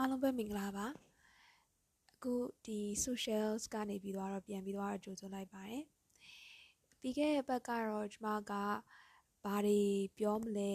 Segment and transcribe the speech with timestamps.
[0.00, 0.86] အားလုံးပဲမင်္ဂလာပါ
[2.12, 2.34] အခု
[2.66, 5.84] ဒီ socials ကနေပြီးတော့ပြန်ပြီးတော့ကြိုဆိုလိုက်ပါတယ်
[7.00, 8.52] ပြီးခဲ့တဲ့ဘက်ကတော့ကျွန်မက
[9.44, 9.80] ဘာတွေ
[10.18, 10.72] ပြောမလဲ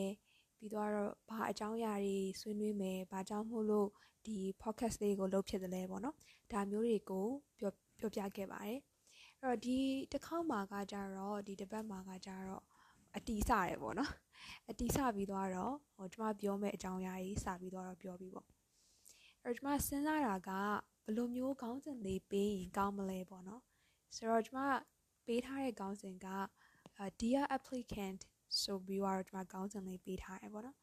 [0.57, 0.89] ပြီးတော့
[1.29, 3.89] ဘာအကြောင်းအရာတွေဆွေးနွေးမယ်ဘာကြောင့်မို့လို့
[4.26, 6.15] ဒီ podcast လေးကိုလုပ်ဖြစ်တယ်လဲပေါ့နော်
[6.51, 7.28] ဒါမျိုးတွေကို
[7.60, 8.79] ပြောပြောပြခဲ့ပါတယ်
[9.40, 9.78] အဲ့တော့ဒီ
[10.12, 12.63] တစ်ခေါက်မှာကကြတော့ဒီတစ်ပတ်မှာကကြတော့
[13.15, 14.12] အတီးစတယ်ပေါ့နော်
[14.69, 15.47] အတီးစပြီးတော့
[15.96, 18.48] ဟိုကျွန်မပြောမယ့်အကြောင်းအရာကြီးစပြီးတော့ပြောပြီးပေါ့
[19.45, 20.52] အဲ့တော့ကျွန်မစဉ်းစားတာက
[21.05, 23.61] ဘယ်လိုမျိုးခေါင်းစဉ်လေးပေးရင်ကောင်းမလဲပေါ့နော်
[24.16, 24.71] ဆိုတော့ကျွန်မ
[25.25, 26.27] ပေးထားတဲ့ခေါင်းစဉ်က
[27.20, 28.21] Dear applicant
[28.61, 30.77] ဆိုပြီးတော့ကျွန်မခေါင်းစဉ်လေးပေးထားတယ်ပေါ့နော်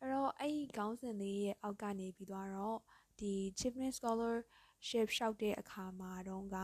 [0.00, 2.78] အဲ့တော့အဲ့ဒီခေါင်းစဉ်လေးရဲ့အောက်ကနေပြီးတော့
[3.20, 6.56] ဒီ Chieftain Scholarship ရှောက်တဲ့အခါမှာတော့က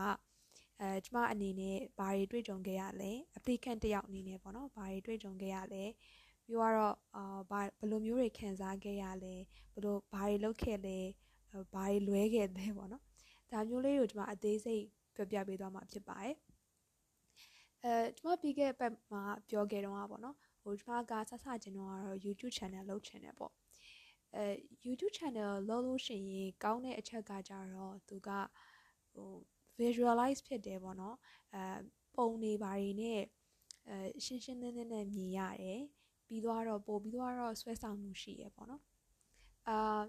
[0.79, 5.85] အဲကျမအနေနဲ့ဘာတွေတွေ့ကြုံခဲ့ရလဲ applicant တယောက်အနေနဲ့ပေါ့နော်ဘာတွေတွေ့ကြုံခဲ့ရလဲ
[6.45, 9.35] ပြီးတော့အာဘာဘယ်လိုမျိုးတွေခံစားခဲ့ရလဲ
[9.73, 10.99] ဘယ်လိုဘာတွေလုပ်ခဲ့လဲ
[11.73, 13.03] ဘာတွေလွဲခဲ့လဲပေါ့နော်
[13.51, 14.83] ဒါမျိုးလေးကိုကျွန်မအသေးစိတ်
[15.15, 16.35] ပြောပြပေးသွားမှာဖြစ်ပါတယ်
[17.83, 23.53] အဲကျွန်မပြီးခဲ့တဲ့ဘက်မှာပြောခဲ့တော့ပါနော်ဟိုကျွန်မကဆက်ဆချင်းတော့ကတော့ YouTube channel လုပ်ချင်တယ်ပေါ့
[24.35, 24.45] အဲ
[24.85, 28.29] YouTube channel လုပ်လို့ရှိရင်ကောင်းတဲ့အချက်ကကြတော့သူက
[29.13, 29.29] ဟို
[29.79, 31.17] visualize ဖြစ်တယ်ပေါ့နော်
[31.53, 31.63] အဲ
[32.15, 33.21] ပုံနေပါတွေနဲ့
[33.89, 35.81] အဲရှင်းရှင်းလင်းလင်းနဲ့မြင်ရတယ်
[36.27, 38.83] ပြီးတော့ပို့ပြီးတော့ဆွဲဆောင်မှုရှိရပေါ့နော်
[39.69, 40.01] အာ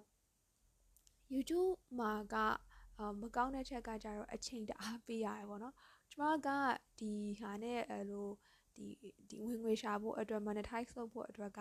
[1.33, 2.37] YouTube မှာက
[3.21, 5.75] မကောင်းတဲ့ချက်ကကြတော့အချိန်တအားပေးရတယ်ပေါ့နော်
[6.11, 6.49] ကျမက
[6.99, 8.29] ဒီဟာနဲ့အဲ့လို
[8.77, 8.87] ဒီ
[9.29, 11.61] ဒီဝင်ငွေရှာဖို့အတွက် monetize လုပ်ဖို့အတွက်က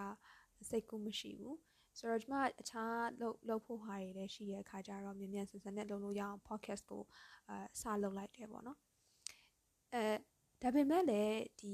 [0.70, 1.58] စိတ်ကူးမရှိဘူး
[1.98, 7.04] ဆိုတော့ကျမအခြားလုပ်လုပ်ဖို့ဟာတွေလည်းရှိတဲ့အခါကျတော့မြန်မြန်ဆန်ဆန်နဲ့လုပ်လို့ရအောင် podcast ကို
[7.50, 8.78] အဲစလုပ်လိုက်တယ်ပေါ့နော်
[9.94, 10.04] အဲ
[10.62, 11.74] ဒါပေမဲ့လည်းဒီ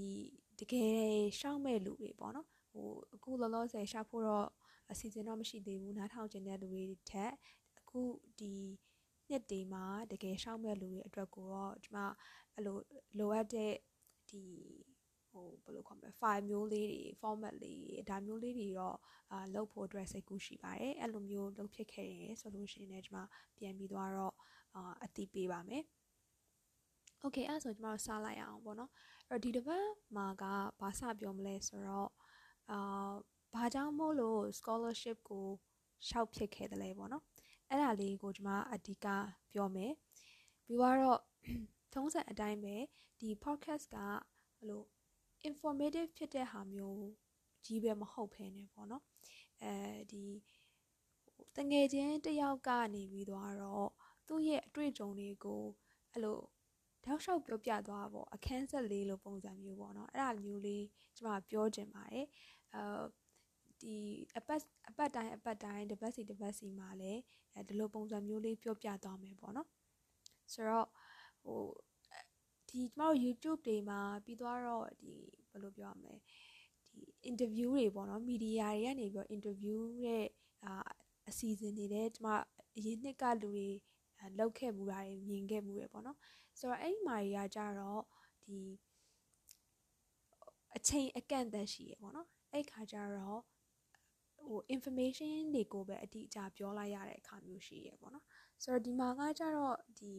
[0.59, 0.97] တကယ်
[1.39, 4.47] ရှောက်မဲ့လူတွေပေါ့နော်ဟိုအခုလောလောဆယ်ရှောက်ဖို့တော့
[4.91, 7.33] အစီအစဉ်တော့မရှိသေးဘူးနားထောင်ကျင်တဲ့လူတွေထက်
[7.87, 8.01] အခု
[8.39, 8.53] ဒီ
[9.29, 12.05] နှစ်တေမှာတကယ်ရှောင်းမဲ့လူတွေအတွက်ကိုတော့ဒီမှာ
[12.55, 12.77] အဲ့လို
[13.19, 13.73] လိုအပ်တဲ့
[14.29, 14.43] ဒီ
[15.29, 18.97] ဟိုဘယ်လိုခေါ်မလဲ file မျိုးလေးတွေ format လေးတွေဒါမျိုးလေးတွေတော့
[19.31, 23.23] အာလုပ်ဖို့အတွက်စိတ်ကူးရှိပါတယ်အဲ့လိုမျိုးလုပ်ဖြစ်ခဲ့ရင်ဆိုလို့ရှိရင်လည်းဒီမှာ
[23.57, 24.33] ပြန်ပြီးသွားတော့
[24.75, 25.83] အာအတိပေးပါမယ်
[27.23, 28.91] Okay အဲ့ဆိုကျွန်တော်စလိုက်အောင်ပေါ့နော်
[29.29, 30.43] အဲ့တော့ဒီတစ်ပတ်မှာက
[30.81, 32.09] ဘာစပြောမလဲဆိုတော့
[32.71, 33.11] အာ
[33.53, 35.45] ဘာကြောင့်မို့လို့ scholarship ကို
[36.07, 37.23] ရှောက်ဖြစ်ခဲ့တယ်လဲပေါ့နော်
[37.69, 39.07] အဲ့ဒါလေးကိုကျွန်မအဓိက
[39.51, 39.93] ပြောမယ်
[40.65, 41.21] ပြီးတော့
[41.93, 42.75] ထုံးစံအတိုင်းပဲ
[43.19, 43.97] ဒီ podcast က
[44.59, 44.85] ဘလို့
[45.49, 47.07] informative ဖြစ်တဲ့ဟာမျိုး
[47.65, 49.03] ကြီးပဲမဟုတ်ဖ ೇನೆ ပေါ့နော်
[49.63, 49.73] အဲ
[50.11, 50.23] ဒီ
[51.55, 53.91] တငယ်ချင်းတယောက်ကနေပြီးတော့
[54.27, 55.63] သူ့ရဲ့အတွေ့အကြုံတွေကို
[56.11, 56.39] အဲ့လို
[57.03, 60.83] တောက်လျှောက်ပြောပြသွားပေါ့အခန်းဆက်လေးလိုပုံစံမျိုးပေါ့နော်အဲ့ဒါမျိုးလေး
[61.17, 62.25] ကျွန်မပြောချင်ပါတယ်
[62.75, 62.83] အဲ
[63.81, 63.95] ဒီ
[64.37, 67.21] အပတ်အပတ်တိုင်းအပတ်တိုင်းတစ်ပတ်စီတစ်ပတ်စီမှာလည်း
[67.55, 69.67] အဲဒီလိုပုံစံမျိုးလေးပြောပြသွားမယ်ပေါ့နော်
[70.53, 70.87] ဆိုတော့
[71.43, 71.63] ဟို
[72.69, 75.13] ဒီကျမတို့ YouTube တွေမှာပြီးသွားတော့ဒီ
[75.49, 80.25] ဘယ်လိုပြောရမလဲဒီ interview တွေပေါ့နော်မီဒီယာတွေကနေပြီးတော့ interview ရဲ့
[80.65, 80.73] အာ
[81.29, 82.27] အစီအစဉ်တွေတဲ့ကျမ
[82.77, 83.67] အရင်နှစ်ကလူတွေ
[84.37, 86.17] လောက်ခဲ့မှုတာတွေမြင်ခဲ့မှုတွေပေါ့နော်
[86.59, 88.03] ဆိုတော့အဲ့ဒီမှာကြီးကကြတော့
[88.45, 88.59] ဒီ
[90.75, 93.41] အချိန်အကန့်အသတ်ရှိရပေါ့နော်အဲ့ခါကျတော့
[94.45, 98.25] ဟို information တွေကိုပဲအတိအကျပြောလိုက်ရတဲ့အခါမျိုးရှိရပေါ့နော်
[98.63, 100.13] ဆိုတော့ဒီမှာကကြတော့ဒီ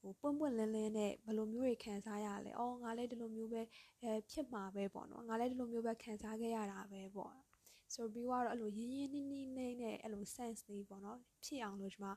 [0.00, 3.62] ဟိုပွန့်ပွန့်လင်းလင်းနဲ့ဘယ်လိုမျိုးတွေခံစားရလဲ။အော်ငါလည်းဒီလိုမျိုးပဲ
[4.02, 7.34] အဲဖြစ်မှာပဲပေါ့နော်။ငါလည်းဒီလိုမျိုးပဲခံစားခဲ့ရတာပဲပေါ့။
[7.94, 12.08] ဆိုပြီးတော့အဲ့လိုရင်းရင်းနှီးနှီးနဲ့နဲ့အဲ့လို sense လေးပေါ့နော်။ဖြစ်အောင်လို့ကျွန်မ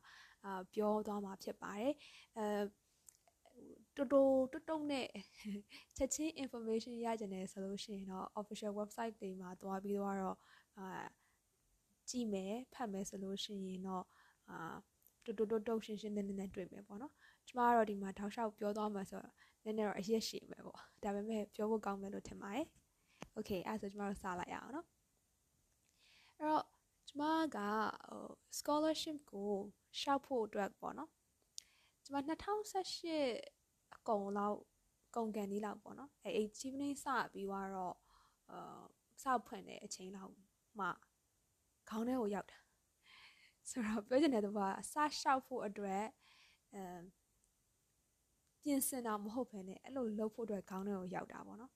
[0.45, 1.93] အာပြောသွားမှာဖြစ်ပါတယ်။
[2.37, 2.45] အဲ
[3.95, 5.07] တူတူတုတ်တုတ်နဲ့
[5.97, 10.13] ချက်ချင်း information ရကြတယ်ဆိုလို့ရှိရင်တော့ official website တွေမှာသွားပြီးတော့
[10.79, 11.03] အာ
[12.10, 14.04] ကြည့်မယ်ဖတ်မယ်ဆိုလို့ရှိရင်တော့
[14.50, 14.76] အာ
[15.24, 17.12] တူတူတုတ်တုတ်ရှင်းရှင်းလင်းလင်းနဲ့တွေ့မယ်ပေါ့နော်
[17.48, 19.32] ကျမကတော့ဒီမှာထောက်လျှောက်ပြောသွားမှာဆိုတော့
[19.64, 22.66] နည်းနည်းတော့အရက်ရှိမယ်ပေါ့ဒါပေမဲ့ပြောဖို့ကောင်းမယ်လို့ထင်ပါတယ်
[23.34, 24.86] โอเคအဲ့ဆိုကျမတို့စလိုက်ရအောင်နော်
[26.38, 26.64] အဲ့တော့
[27.08, 27.22] ကျမ
[27.56, 27.58] က
[28.08, 28.26] ဟို
[28.58, 29.50] scholarship ကို
[30.00, 31.10] ရှောက်ဖို့အတွက်ပေါ့နော်
[32.04, 32.16] ကျမ
[32.86, 34.58] 2018အကုန်လောက်
[35.16, 37.96] ကုန်ကန်လေးလောက်ပေါ့နော်အဲ achievement စပြီးတော့
[38.50, 38.80] အာ
[39.22, 40.32] စဖွင့်တဲ့အချိန်လောက်
[40.78, 40.88] မှ
[41.89, 42.59] ခေါင်းထဲကိုရောက်တာ
[43.69, 46.03] ဆိုတော့ပြောချင်တဲ့သူကစလျှောက်ဖို့အတွက်
[46.73, 46.83] အဲ
[48.63, 51.71] ပြင်ဆင်တာမဟုတ်ဘဲနဲ့အဲ့လိုလုပ်ဖို့အတွက်ခေါင်းထဲကိုရောက်တာပေါ့နော်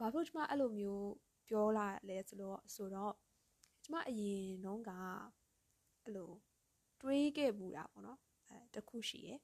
[0.00, 1.10] ဘာလို့ကျမအဲ့လိုမျိုး
[1.48, 3.14] ပြောလာလဲဆိုတော့ဆိုတော့
[3.84, 4.90] ကျမအရင်တုန်းက
[6.04, 6.30] အဲ့လို
[7.02, 8.18] တွေးခဲ့ဘူးတာပေါ့နော်
[8.48, 9.40] အဲတခုရှိရယ်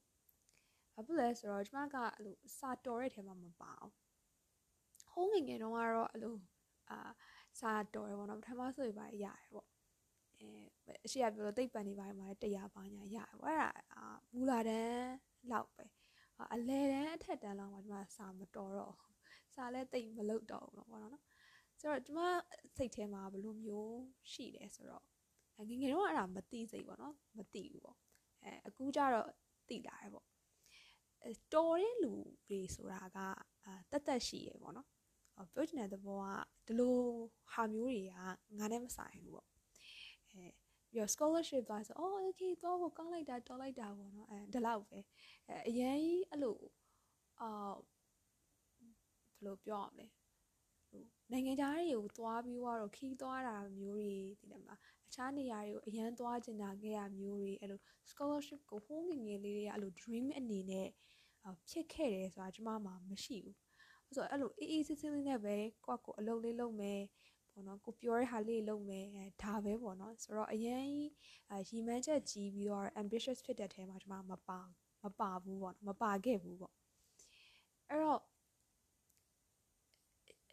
[0.93, 3.93] ဘာဖြစ်လဲဆိုတော့ကျမကအဲ့လိုစာတော်တဲ့ထဲမှာမပါအောင်
[5.11, 6.35] ဟိုးငယ်ငယ်တုန်းကတော့အဲ့လို
[6.89, 6.99] အာ
[7.59, 9.67] စာတော်ရယ်ပေါ့နော်ပထမဆိုရပါရတယ်ပေါ့
[10.41, 14.03] အဲအရှိရပြောလို့တိတ်ပန်နေပါမှာတရားပါညာရပေါ့အဲ့ဒါ
[14.33, 15.07] မူလာတန်း
[15.51, 15.83] လောက်ပဲ
[16.53, 18.95] အလဲတန်းအထက်တန်းလောက်မှာကျွန်မစာမတော်တော့
[19.53, 21.19] စာလဲတိတ်မလုပ်တော့ဘူးတော့ပေါ့နော်
[21.79, 22.21] ဆိုတော့ကျွန်မ
[22.77, 23.97] စိတ်ထဲမှာဘလို့မျိုး
[24.31, 25.03] ရှိတယ်ဆိုတော့
[25.69, 27.97] ငငယ်တော့အဲ့ဒါမသိစိတ်ပေါ့နော်မသိဘူးပေါ့
[28.43, 29.29] အဲအခုကျတော့
[29.69, 30.25] သိလာတယ်ပေါ့
[31.53, 32.13] တော်တဲ့လူ
[32.49, 33.17] တွေဆိုတာက
[33.91, 34.87] တက်တက်ရှိရပေါ့နော်
[35.53, 36.25] ပြောချင်တဲ့သဘောက
[36.65, 36.95] ဒီလို
[37.51, 38.13] ဟာမျိုးတွေက
[38.57, 39.47] ငါနဲ့မဆိုင်ဘူးပေါ့
[40.37, 40.47] အဲ
[40.91, 44.99] ပြီးတော့ scholarship သွားဆိုအော် okay သွားဖို့ကောင်းလိုက်တာတော်လိုက်တာပေါ့နော်အဲဒီလောက်ပဲ
[45.47, 45.95] အဲအရင်
[46.31, 46.57] အဲ့လို
[47.41, 47.49] အာ
[49.37, 50.07] ဘယ်လိုပြောရမလဲ
[51.31, 54.75] နိုင်ငံခြားတွေကိုသွားပြီးတော့ခီးသွားတာမျိုးတွေဒီထဲမှာ
[55.07, 57.79] အခြားနေရာတွေကိုအရန်သွားကျင်တာခဲ့ရမျိုးတွေအဲ့လို
[58.09, 60.87] scholarship ကိုဟိုးငငယ်လေးတွေကအဲ့လို dream အနေနဲ့
[61.69, 65.55] ဖြစ်ခဲ့တယ်ဆိုတာကျမမှာမရှိဘူးဆိုတော့အဲ့လိုအေးအေးဆေးဆေးလေးနဲ့ပဲ
[65.85, 67.01] ကိုယ့်ကိုအလုပ်လေးလုပ်မယ်
[67.57, 70.81] ပေါ့နော်ကိုပြောတဲ့ဟာလေးလုပ်မယ်အဲဒါပဲပေါ့နော်ဆိုတော့အရင်
[71.69, 74.59] ရီမန်းချက်ကြီးပြီးတော့ ambitious ဖြစ်တဲ့ထဲမှာကျမမပါ
[75.03, 76.73] မပါဘူးပေါ့နော်မပါခဲ့ဘူးပေါ့
[77.89, 78.21] အဲ့တော့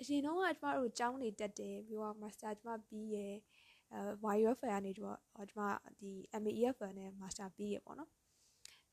[0.00, 3.34] အရင်တော့ကကျမတို့ကျောင်းနေတက်တယ်ပြီးတော့ master ကျမပြီးရယ်
[3.92, 5.08] အဲ YUFL ကနေကျမ
[5.50, 5.60] ကျမ
[6.00, 6.10] ဒီ
[6.42, 8.10] MAEFL နဲ့ master ပြီးရယ်ပေါ့နော်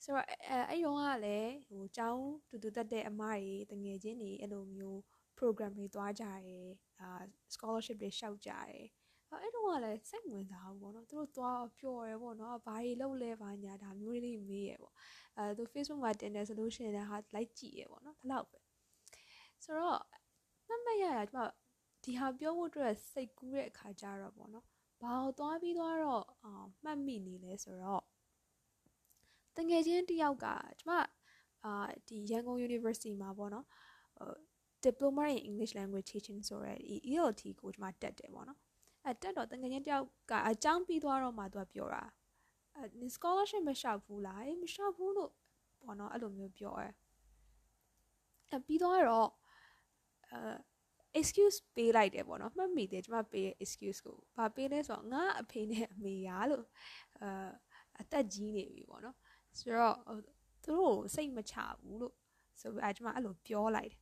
[0.04, 5.02] ဆိုတော့အဲအဲ့ရောကလည်းဟိုကျောင်းတူတူတက်တဲ့အမတွေတငယ်ချင်းတွေအဲ့လိုမျိုး
[5.42, 6.68] program တွေသွားကြတယ်
[7.02, 7.10] အာ
[7.54, 8.86] scholarship တွေရှောက်ကြတယ်
[9.32, 14.96] အဲ့တော့ကလည်းစိတ်ဝင်စားဘူးပေါ့နော်သူတို့သွားပျော်ရပေါ့နော်ဘာကြီးလုပ်လဲဘာညာဒါမျိုးလေးမေးရပေါ့
[15.38, 18.60] အဲသူ Facebook မှာတင်တယ်ဆိုလို့ရှိရင်ဟာ like ကြည့်ရပေါ့နော်ဒီလောက်ပဲ
[19.64, 20.00] ဆိုတော့
[20.68, 21.42] မှတ်မှတ်ရတာကျမ
[22.04, 24.66] ဒီဟာပြောဖို့အတွက်စိတ်ကူးတဲ့အခါကျတော့ပေါ့နော်
[25.02, 26.54] ဘာလို့သွားပြီးသွားတော့အာ
[26.84, 28.04] မှတ်မိနေလဲဆိုတော့
[29.58, 30.48] တငယ်ချင်းတယောက်က
[30.80, 30.92] ကျမ
[31.66, 31.74] အာ
[32.08, 33.66] ဒီရန်ကုန် University မှာပေါ့နော်
[34.18, 34.34] ဟို
[34.86, 38.60] diploma in English language teaching ဆိုရဲဒီ ELT ကိုကျမတက်တယ်ပေါ့နော်
[39.06, 42.04] အဲတက်တော့တငယ်ချင်းတယောက်ကအကြောင်းပြီးသွားတော့မှသူကပြောတာ
[42.78, 45.31] အဲ scholarship မလျှောက်ဘူးလားအေးမလျှောက်ဘူးလို့
[45.81, 46.89] ပေါ့နော်အဲ့လိုမျိုးပြောရဲ
[48.51, 49.30] အဲပြီးသွားတော့
[50.31, 50.51] အဲ
[51.19, 56.66] excuse ပေးလိုက်တယ်ပေါ့နော်မှတ်မိတယ်ကျမပေးရဲ့ excuse ကိုဘာပေးလဲဆိုတော့ငါအဖေနဲ့အမေရာလို့
[57.22, 57.30] အဲ
[58.01, 59.16] အသက်ကြီးနေပြီပေါ့နော်
[59.60, 59.95] ဆိုတော့
[60.63, 62.16] သူတို့စိတ်မချဘူးလို့
[62.62, 64.00] ဆိုပြီးအဲကျမအဲ့လိုပြောလိုက်တယ်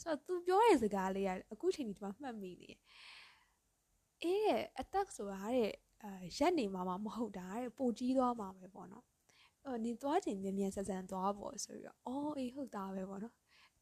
[0.00, 2.78] ဆိုတော့သူပြောတဲ့စကားလေးကအခုချိန်ဒီကျမမှတ်မိနေတယ်
[4.22, 5.70] အေးတဲ့အသက်ဆိုတာတဲ့
[6.02, 9.04] အဲရက်နေမှာမဟုတ်တာတဲ့ပိုကြီးသွားမှာပဲပေါ့နော်
[9.64, 13.34] အော်နေသွားချိန်မြန်မြန်ဆန်ဆန်သွားပေါ့ဆိုပြီးတော့အော်အေးဟုတ်တာပဲပေါ့နော်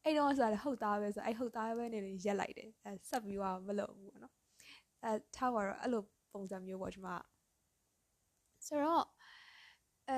[0.03, 4.33] အဲ့တော့ဆိုတော့ဟုတ်သားပဲဆိုအဲ့ဟုတ်သားပဲနေနေရက်လိုက်တယ်အဲဆက်ပြီးတော့မလုပ်ဘူးပေါ့နော်
[5.03, 6.03] အဲထားပါတော့အဲ့လို
[6.33, 7.09] ပုံစံမျိုးပေါ့ကျွန်မ
[8.67, 9.05] ဆိုတော့
[10.09, 10.17] အဲ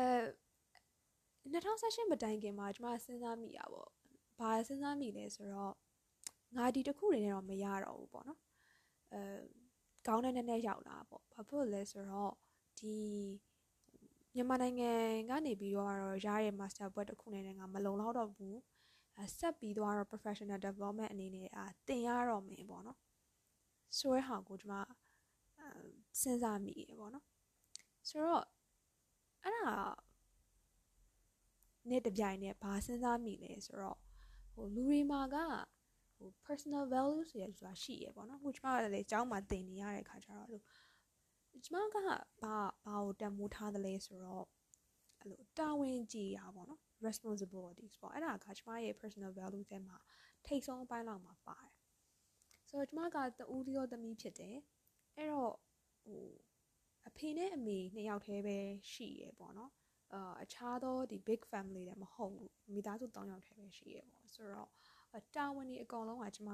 [1.52, 3.90] 2018မတိုင်ခင်မှာကျွန်မစဉ်းစားမိရပေါ့
[4.40, 5.74] ဘာစဉ်းစားမိလဲဆိုတော့
[6.58, 8.40] ငါဒီတစ်ခုတွေနဲ့တော့မရတော့ဘူးပေါ့နော်
[9.14, 9.22] အဲ
[10.08, 12.34] ကောင်းတဲ့နဲ့နဲ့ရောက်လာပေါ့ဘာဖြစ်လဲဆိုတော့
[12.80, 12.96] ဒီ
[14.36, 14.92] မြန်မာနိုင်ငံ
[15.30, 15.94] ကနေပြီးတော့
[16.26, 18.58] ရရဲ့ master ဘွဲ့တစ်ခုနဲ့ငါမလုံလောက်တော့ဘူး
[19.38, 23.00] ဆက်ပြီးသွားတော့ professional development အနေနဲ့အာသင်ရတော့မယ်ပေါ့နော်
[23.98, 24.76] ဆိုရဲဟာကိုကျွန်မ
[26.22, 27.26] စဉ်းစားမိရေပေါ့နော်
[28.10, 28.44] ဆိုတော့
[29.44, 29.76] အဲ့ဒါ
[31.90, 34.00] နေ့တပြိုင်နဲ့ဘာစဉ်းစားမိလဲဆိုတော့
[34.54, 35.36] ဟိုလူတွေမှာက
[36.24, 40.64] ဟို personal values တွေဆိုတာရှိရပေါ့နော်ဟိုကျွန်မကလည်းအကြောင်းမှာသင်နေရတဲ့ခါကျတော့လို့
[41.66, 44.46] ကျွန်မကဘာဘာကိုတန်မိုးထားသလဲဆိုတော့
[45.20, 49.98] အဲ့လိုတာဝန်ကြည်ရပါတော့ responsibilities ပေါ့အဲ့ဒါကကျမရဲ့ personal value ထဲမှာ
[50.46, 51.74] ထိတ်ဆုံးအပိုင်းလောက်မှာပါတယ်
[52.70, 54.58] ဆိုတော့ကျမကတူးရောသမီးဖြစ်တယ်
[55.18, 55.54] အဲ့တော့
[56.04, 56.24] ဟို
[57.08, 58.58] အဖေနဲ့အမေနှစ်ယောက်တည်းပဲ
[58.92, 59.72] ရှိရပေါ့နော်
[60.14, 64.70] အာအခြားသောဒီ big family လည်းမဟုတ်ဘူးမိသားစု၃ယောက်တည်းပဲရှိရပေါ့ဆိုတော့
[65.36, 66.50] တာဝန်ဒီအကောင်လုံးကကျမ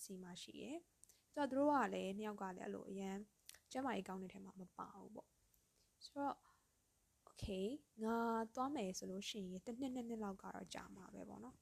[0.00, 0.64] စီမှာရှိရ
[1.32, 3.16] ဆိုတော့သူတို့ကလည်းနှစ်ယောက်ကလည်းအဲ့လိုအရန်
[3.72, 5.28] ကျမကြီးကောင်းတဲ့ထဲမှာမပါဘူးပေါ့
[6.04, 6.36] ဆိုတော့
[7.28, 7.66] okay
[8.04, 8.16] ငါ
[8.54, 11.56] သွားမယ်ဆိုလို့ရှိရင်တစ်နှစ်နှစ်နှစ်လောက်ကတော့ကြာမှာပဲပေါ့နော်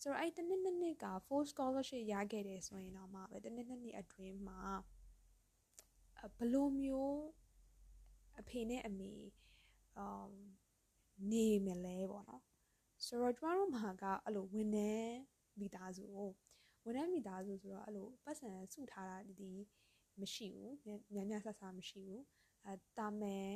[0.00, 4.60] ဆိုတော့အဲ့တစ်နှစ်နှစ်နှစ်က full scholarship ရခဲ့တယ်ဆိုရင်တော့မှပဲတစ်နှစ်နှစ်နှစ်အတွင်းမှာ
[6.38, 7.20] ဘလိုမျိုး
[8.40, 9.14] အဖေနဲ့အမေ
[9.98, 10.30] အမ်
[11.30, 12.42] နေမလဲပေါ့နော်
[13.06, 16.30] ဆိုတော့ကျမတို့မှာကအဲ့လိုဝန်ထမ်း မိသားစုကို
[16.84, 19.52] ဝန်ထမ်းမိသားစုဆိုတော့အဲ့လိုပတ်စံစုထားတာဒီ
[20.20, 22.22] မရှိဘူးညညဆဆမရှိဘူး
[22.64, 23.50] အဲတာမယ်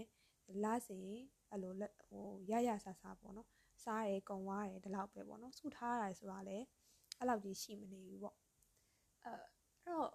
[0.65, 1.11] လာစဉ်
[1.51, 1.73] အဲ့လို
[2.09, 3.49] ဟိုရရဆဆပေါ့နော်
[3.85, 6.67] စားတယ်ကုံွားတယ်ဒီလောက်ပဲပေါ့နော်စုထားရတယ်ဆိုတာလည်း
[7.19, 8.37] အဲ့လောက်ကြီးရှိမနေဘူးပေါ့
[9.25, 9.33] အဲ
[9.83, 10.09] အဲ့တော့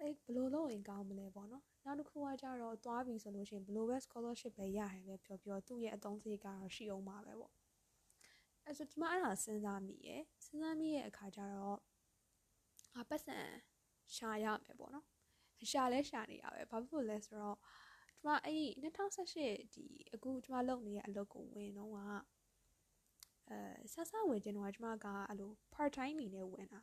[0.00, 7.52] အဲ့ဘလို့လုပ်ရင်ကောင်းမလဲပေါ့နော်နောက်တစ်ခုကကြတော့သွားပြီဆိုလို့ရှိရင်ဘလို့ပဲ scholarship ပဲရတယ်ပဲပြောပြောသူ့ရဲ့အသုံးစရိတ်ကတော့ရှိအောင်ပါပဲပေါ့
[8.66, 11.78] အဲ့ဆိုဒီမှာအဲ့ဒါစဉ်းစားမိရယ်စဉ်းစားမိရဲ့အခါကျတော့
[12.94, 13.38] ငါပတ်စံ
[14.14, 15.06] ရှာရမယ်ပေါ့နော်
[15.70, 21.98] ရှာလဲရှာနေရပဲဘာဖြစ်လို့လဲဆိုတော့ဒီကျမအဲ့ဒီ2018ဒီအခုကျမလုပ်နေတဲ့အလုပ်ကိုဝင်တော့က
[23.48, 23.58] အဲ
[23.92, 26.80] ဆဆဝင်ကျင်တော့ကျမကအဲ့လို part time အနေနဲ့ဝင်တာ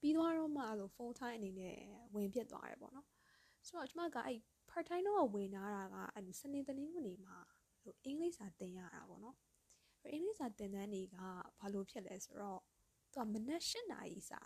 [0.00, 1.76] ပြီးသွားတော့မှအဲ့လို full time အနေနဲ့
[2.14, 3.06] ဝင်ဖြစ်သွားတယ်ပေါ့နော်
[3.66, 4.38] ဆိုတော့ကျမကအဲ့
[4.70, 7.36] part time တော့ဝင်လာတာကအဲ့စနေတနင်္ဂနွေမှာ
[7.80, 9.36] ဟိုအင်္ဂလိပ်စာသင်ရတာပေါ့နော်
[10.11, 11.17] အင်္ဂလိပ်စာသင်တန်းတွေက
[11.59, 12.61] ဘာလို့ဖြစ်လဲဆိုတော့
[13.13, 14.39] သူကမနက်၈နာရီစာ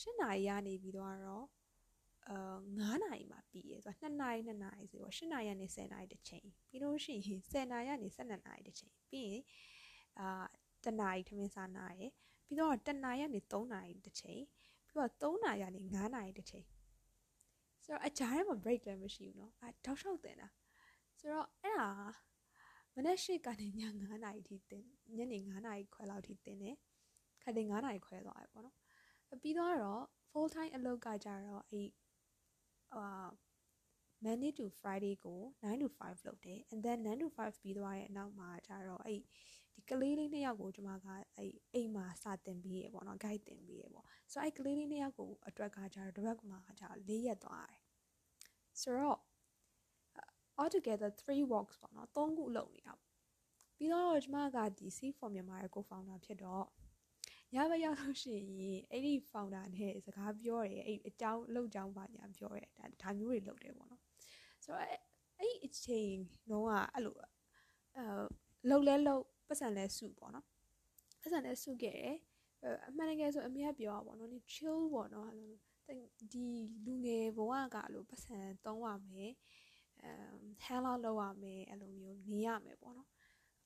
[0.00, 9.42] ၈နာရီကနေပြီးတော့အာ9နာရီမှာပြီးရယ်ဆိုတော့2နာရီ2နာရီဆိုတော့8နာရီကနေ10နာရီတစ်ချိန်ပြီးလို့ရှိရင်10နာရီကနေ12နာရီတစ်ချိန်ပြီးရင်
[10.20, 10.44] အာ
[10.84, 12.10] တနာရီထမင်းစားနာရယ်
[12.46, 14.40] ပြီးတော့တနာရီကနေ3နာရီတစ်ချိန်
[14.86, 16.66] ပြီးတော့3နာရီကနေ9နာရီတစ်ချိန်
[17.84, 20.48] ဆိုတော့အကြားထဲမှာ break လည်းမရှိဘူးเนาะအဲတောက်လျှောက်တင်တာ
[21.18, 21.90] ဆိုတော့အဲ့ဒါ
[23.01, 26.75] မနေ့ရှိကနေည9နာရီထိတင်ညနေ9နာရီခွဲလောက်ထိတင်တယ်
[27.41, 28.75] ခက်တယ်9နာရီခွဲသွားတယ်ပေါ့နော်
[29.41, 31.89] ပြီးတော့ full time အလုပ်ကကြတော့အဲ့
[32.95, 33.27] အာ
[34.23, 39.19] Monday to Friday ကို9 to 5လုပ်တယ် and then 9 to 5ပြီးသွားရဲ့အနောက်မှာကျတော့အဲ့
[39.75, 47.81] ဒီကလေးလေးနှစ်ယောက်ကိုကျွန်မကအဲ့အိမ်မှာစာသင်ပြီးရပေါ့နော် guide သင်ပြီးရပေါ့ဆိုတော့အဲ့ကလေးလေးနှစ်ယောက်ကိုအတွက်ကကျတော့တစ်ပတ်မှာကျတော့၄ရက်သွားတယ်
[48.81, 49.19] ဆိုတော့
[50.59, 52.93] all together 3 walks ပေါ့နော်၃ခုလုပ်နေတာ
[53.77, 56.65] ပြီးတော့ကျွန်မကဒီ C for Myanmar ရဲ့ co-founder ဖြစ်တော့
[57.55, 64.01] ရပါရောက်လို့ရှိရင်အဲ့ဒီ founder နဲ့စကားပြောတယ်အဲ့အကြောင်းအလုပ်ကြောင်းပါညာပြောတယ်ဒါဒါမျိုးတွေလုပ်တယ်ပေါ့နော်
[64.63, 64.87] ဆိုတော့
[65.39, 66.13] အဲ့အချိန်
[66.51, 68.03] တော့ကအဲ့လိုအဲ
[68.69, 70.45] လှုပ်လဲလှုပ်ပတ်စံလဲစုပေါ့နော်
[71.21, 72.17] ပတ်စံလဲစုခဲ့တယ်
[72.89, 75.51] အမှန်တကယ်ဆိုအမေကပြောတာပေါ့နော်ဒီ chill ပေါ့နော်အဲ့လို
[76.33, 76.47] ဒီ
[76.85, 79.31] လူငယ်ဘဝကလို့ပတ်စံသုံးရမယ်
[80.03, 80.11] အဲ
[80.65, 83.09] handle လုပ်ရမယ်အဲ့လိုမျိုးနေရမယ်ပေါ့နော်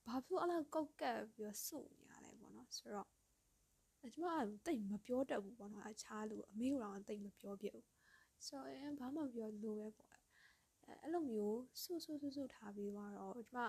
[0.05, 3.09] ဘာဖြစ်အဲ့လိုကောက်ကပ်ပြီးတော့စုနေရလဲပေါ့နော်ဆိုတော့
[4.13, 7.87] ကျမကတိတ်မပြောတတ်ဘူးပေါ့နော်အခြားလူအမေကတော့တိတ်မပြောပြဘူး
[8.45, 10.17] ဆိုတော့ဘာမှပြောလို့ပဲပေါ့
[11.01, 13.11] အဲ့လိုမျိုးစုစုစုစုထားပြီးတော့
[13.49, 13.59] ကျမ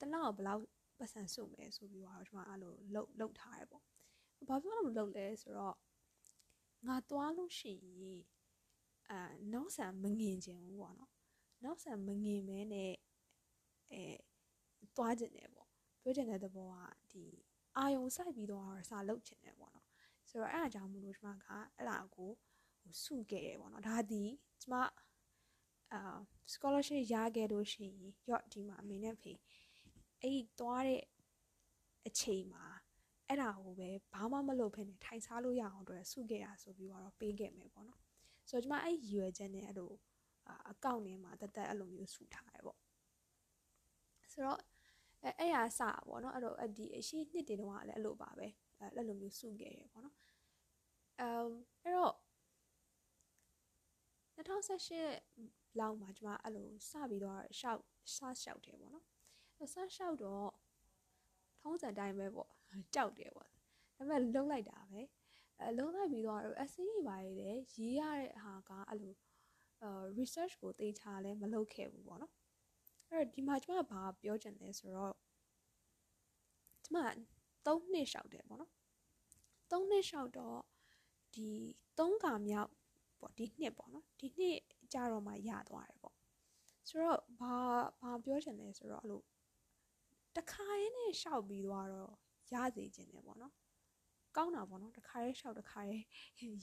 [0.00, 0.62] တလောက်ဘယ်လောက်
[0.98, 3.84] ပတ်စံစုမယ်ဆိုပြီးတော့ကျမအဲ့လိုလှုပ်လှုပ်ထားရပေါ့
[4.48, 5.76] ဘာဖြစ်လို့လှုပ်လဲဆိုတော့
[6.86, 8.22] ငါသွားလို့ရှိရင်
[9.10, 9.20] အာ
[9.52, 11.09] နောက်ဆန်မငင်ခြင်းဘူးပေါ့နော်
[11.64, 12.92] နောက်ဆန်မငင်မဲနဲ့
[13.92, 14.02] အဲ
[14.96, 15.68] သွားခြင်းတယ်ပေါ့
[16.02, 16.74] ပြောချင်တဲ့သဘောက
[17.12, 17.24] ဒီ
[17.76, 19.86] အာယုံစိုက်ပြီးတော့စာလုပ်ချင်တယ်ပေါ့နော်
[20.28, 22.30] ဆိုတော့အဲ့အကြောင်းမလို့ကျွန်မကအဲ့ဒါကို
[22.80, 24.22] ဟိုစုခဲ့တယ်ပေါ့နော်ဒါဒီ
[24.62, 24.84] ကျွန်မ
[25.92, 26.18] အာ
[26.52, 29.32] scholarship ရခဲ့လို့ရှိရင်ရော့ဒီမှာအမေနဲ့ဖေ
[30.20, 31.02] အဲ့ဒီသွားတဲ့
[32.06, 32.64] အချိန်မှာ
[33.28, 38.00] အဲ့ဒါကိုပဲဘာမှမလုပ်ဖ ೇನೆ ထိုင်စားလို့ရအောင်အတွက်စုခဲ့ရဆိုပြီးတော့ပေးခဲ့မယ်ပေါ့နော်
[38.48, 39.92] ဆိုတော့ကျွန်မအဲ့ရည်ရွယ်ချက်နဲ့အဲ့လို
[40.70, 42.78] အကောင့်ထဲမှာတသက်အဲ့လိုမျိုးစုထားတယ်ပေါ့
[44.32, 44.58] ဆိုတော့
[45.24, 48.46] အဲအဲ့ဟာစပေါ့နော်အဲ့တော့ဒီအရှိနှစ်တွေတုန်းကလည်းအဲ့လိုပါပဲ
[48.80, 50.16] အဲ့လိုမျိုးစုခဲ့ရပေါ့နော်
[51.20, 51.48] အမ်
[51.82, 52.14] အဲ့တော့
[54.36, 57.80] 2018လောက်မှာကျွန်မအဲ့လိုစပြီးတော့ရှောက်
[58.14, 60.50] စရှောက်တယ်ပေါ့နော်စရှောက်တော့
[61.60, 62.50] ထုံးစံတိုင်းပဲပေါ့
[62.94, 63.60] ကြောက်တယ်ပေါ့ဒါ
[63.96, 65.00] ပေမဲ့လုံလိုက်တာပဲ
[65.60, 69.29] အဲလုံလိုက်ပြီးတော့ essay တွေပါလေရေးရတဲ့ဟာကအဲ့လိုအဲ
[70.18, 72.32] research ကိုတေချာလဲမလုပ်ခဲ့ဘူးပေါ့နော်
[73.08, 75.14] အဲ့တော့ဒီမှာကျွန်မဘာပြောချင်လဲဆိုတော့
[76.84, 76.98] ကျွန်မ
[77.66, 78.72] 3နှစ်ရှောက်တယ်ပေါ့နော်
[79.70, 80.58] 3နှစ်ရှောက်တော့
[81.34, 81.48] ဒီ
[81.98, 82.70] 3ခါမြောက်
[83.20, 84.58] ပေါ့ဒီနှစ်ပေါ့နော်ဒီနှစ်
[84.92, 86.16] ကြတော့မှရသွားတယ်ပေါ့
[86.88, 87.56] ဆိုတော့ဘာ
[88.00, 89.22] ဘာပြောချင်လဲဆိုတော့အဲ့လို
[90.36, 92.12] တခါရင်းနဲ့ရှောက်ပြီးသွားတော့
[92.52, 93.54] ရစေခြင်းတယ်ပေါ့နော်
[94.36, 95.96] ကောင်းတာပေါ့နော်တခါရဲရှောက်တခါရဲ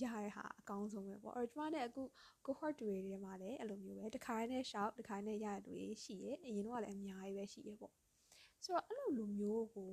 [0.02, 2.04] ရရဟာအကောင်းဆုံးပဲပေါ့အဲ့တော့ကျွန်မနဲ့အခု
[2.46, 7.94] cohort တွေထဲမှာလည်းအဲ့လိုမျိုးပဲတခါရဲနဲ့ရှောက်တခါရဲနဲ့ရရတွေရှိရဲအရင်တော့လည်းအများကြီးပဲရှိရဲပေါ့
[8.64, 9.92] ဆိုတော့အဲ့လိုလူမျိုးကို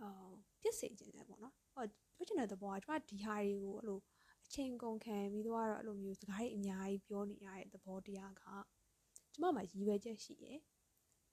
[0.00, 0.30] အာ
[0.62, 1.84] ပြစ်စေခြင်းတယ်ပေါ့နော်ဟော
[2.16, 4.00] ပြောချင်တဲ့သဘောကကျွန်မဒီဟာတွေကိုအဲ့လို
[4.46, 8.44] အချိန်ကုန်ခံပြီးတော့အဲ့လိုမျိုးစကားတွေအများကြီးပြောနေရတဲ့သဘောတရားက
[9.34, 10.52] ကျွန်မမှာရည်ရွယ်ချက်ရှိရဲ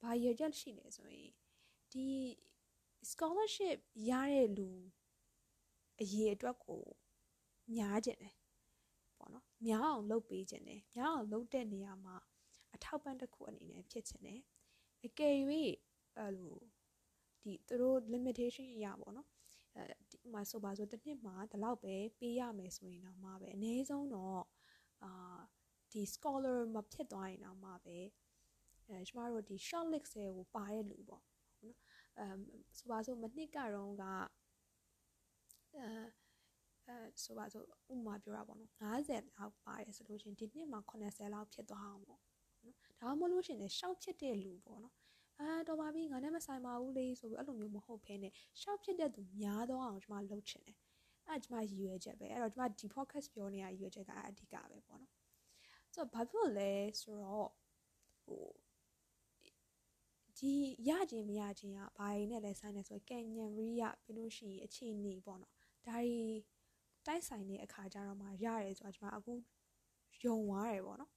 [0.00, 1.30] ဘာရည်ရွယ်ချက်ရှိလဲဆိုရင်
[1.92, 2.06] ဒီ
[3.10, 3.78] scholarship
[4.08, 4.70] ရတဲ့လူ
[6.00, 6.82] အရေးအတွက်ကို
[7.74, 8.34] များကျင်တယ်
[9.18, 12.16] ပေါ့နော်များအောင်လုပ်ပေးခြင်းတယ်များအောင်လုပ်တဲ့နေရာမှာ
[12.74, 14.40] အထောက်ပံ့တစ်ခုအနေနဲ့ဖြစ်ခြင်းတယ်
[15.06, 15.36] အကယ်၍
[16.18, 16.58] အဲ့လို
[17.42, 19.28] ဒီသူတို့ limitation အရာပေါ့နော်
[19.76, 24.42] အဲဒီမှာဆိုပါဆိုတစ်နှစ်မှာဒီလောက်ပဲပေးရမယ်ဆိုရင်တော့မှပဲအနည်းဆုံးတော့
[25.04, 25.40] အာ
[25.92, 27.98] ဒီ scholar မဖြစ်သွားရင်တော့မှပဲ
[28.88, 31.76] အဲကျမတို့ဒီ short list တွေကိုပါတဲ့လူပေါ့နော်
[32.18, 32.26] အဲ
[32.78, 34.04] ဆိုပါဆိုမနှစ်ကတော့က
[35.76, 35.86] အဲ
[36.86, 44.94] အဲဆိုပါဆိုဥမာပြောတာပေါ့နော်50လောက်ပါတယ်ဆိုလို့ရှင်ဒီနှစ်မှာ80လောက်ဖြစ်သွားအောင်ပေါ့နော်ဒါမှမဟုတ်လို့ရှင်လည်းရှောက်ဖြစ်တဲ့လူပေါ့နော်
[45.40, 48.28] အာတော်ပါပြီငါနဲ့မဆိုင်ပါဘူးလေဆိုပြီးအဲ့လိုမျိုးမဟုတ်ဖ ೇನೆ
[48.60, 50.78] ရှောက်ဖြစ်တဲ့သူများတော့အောင်ကျွန်မလှုပ်ချင်တယ်
[51.26, 55.12] အဲ့ကျွန်မရည်ရွယ်ချက်ပဲအဲ့တော့ကျွန်မဒီ podcast ပြောနေရရည်ရွယ်ချက်ကအဓိကပဲပေါ့နော်
[55.94, 58.46] ဆိုတော့ဘာဖြစ်လို့လဲဆိုတော့ဟဟို
[60.38, 60.52] ဒီ
[60.88, 65.52] ရခြင်းမရခြင်းကဘာတွေနဲ့လဲဆိုင်နေဆိုကဲညံရီရပြီးလို့ရှိရင်အခြေအနေပေါ့နော်
[65.88, 66.22] ဒါတွေ
[67.06, 69.34] တိုက်ဆိုင်တဲ့အခါကျတော့မှရတယ်ဆိုတော့ကျွန်မအခု
[70.24, 71.12] ယုံသွားတယ်ပေါ့နော်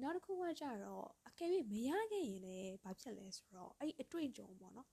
[0.00, 4.88] နောက်တစ်ခုကကြတော့အကယ်၍မရခဲ့ရင်လည်းဘာဖြစ်လဲဆိုတော့အဲ့အတွေ့အကြုံပေါ့နော်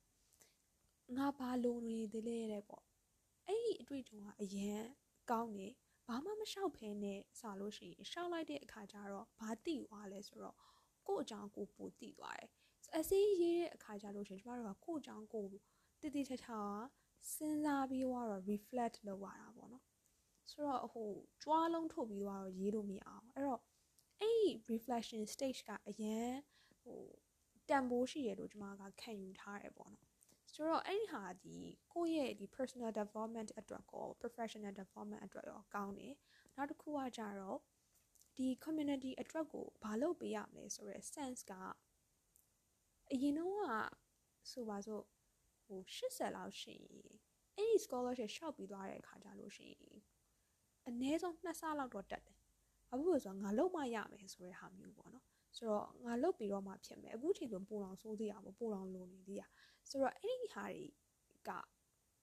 [1.18, 2.84] ငါဘာလုံနေသေးလဲတဲ့ပေါ့
[3.48, 4.80] အဲ့ဒီအတွေ့အကြုံကအရင်
[5.32, 5.68] ကောင်းနေ
[6.08, 10.58] ဘာမှမလျှောက်ဖဲနဲ့စလို့ရှိရင်ရှောက်လိုက်တဲ့အခါကျတော့ဘာတိသွားလဲဆိုတော့
[11.08, 12.50] ကို့အကြောင်းကိုပိုတိသွားတယ်
[12.98, 15.46] အစည်းရေးတဲ့အခါကျလို့ရှိရင်ကျမတို့ကကို့အကြောင်းကို
[16.02, 16.50] တိတိကျကျ
[17.34, 19.86] စဉ်းစားပြီးတော့ reflect လုပ်ရတာပေါ့နော်
[20.52, 21.10] ဆိုတော့ဟို
[21.44, 23.62] ကြွားလုံးထုတ်ပြီးတော့ရေးလို့မရအောင်အဲ့တော့
[24.22, 26.32] အဲ့ reflection stage ကအရန်
[26.82, 27.04] ဟို
[27.70, 30.08] တန်ဖိုးရှိရလို့ကျွန်မကခံယူထားတယ်ပေါ့နော်
[30.54, 31.58] ဆိုတော့အဲ့ဒီဟာဒီ
[31.94, 36.14] ကိုယ့်ရဲ့ဒီ personal development အတွက်ကော professional development အတွက်ရောကောင်းတယ်
[36.56, 37.60] နောက်တစ်ခုကကြတော့
[38.38, 41.54] ဒီ community အတွက်ကိုဘာလုပ်ပေးရမလဲဆိုတော့ sense က
[43.12, 43.58] အရင်တော့
[44.52, 45.04] ဆိုပါစို့
[45.70, 47.14] ဟို80လောက်ရှိရင်
[47.58, 50.00] အဲ့ဒီ scholarship ရှောက်ပြီးသွားတဲ့အခါကျလို့ရှိရင်
[50.88, 52.38] အနည်းဆုံး2ဆလောက်တော့တက်တယ်။
[52.90, 55.26] ဘာဖြစ်လို့ဆိုတော့ငါလုံမရမယ်ဆိုတဲ့ဟာမျိုးပေါ့နော်။
[55.58, 59.44] ဆိုတော့ငါလုတ်ပြီးတော့မှဖြစ်မယ်။အခုချိန်ဆိုပိုအောင်စိုးသေးရပါပိုအောင်လိုနေသေးရ။
[59.90, 60.86] ဆိုတော့အဲ့ဒီဟာတွေ
[61.48, 61.50] က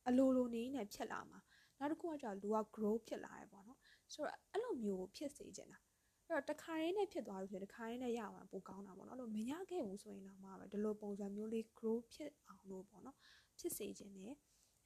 [0.09, 1.39] အလိုလိုနေနေဖြစ်လာမှာ။
[1.79, 3.79] နောက်တစ်ခုကကျတော့လူက grow ဖြစ်လာတယ်ပေါ့နော်။
[4.13, 5.86] ဆိုတော့အဲ့လိုမျိုးဖြစ်စေချင်တာ။အဲ့
[6.31, 13.17] တော့တခါရင်းနဲ့ဖြစ်သွားလို့ဆိုရင်တခါရင်းနဲ့ရအောင်ပိုကောင်းတာပေါ့နော်အဲ့လိုမရခဲ့ဘူးဆိုရင်တော့မှပဲဒီလိုပုံစံမျိုးလေး grow ဖြစ်အောင်လို့ပေါ့နော်
[13.59, 14.35] ဖြစ်စေခြင်းနဲ့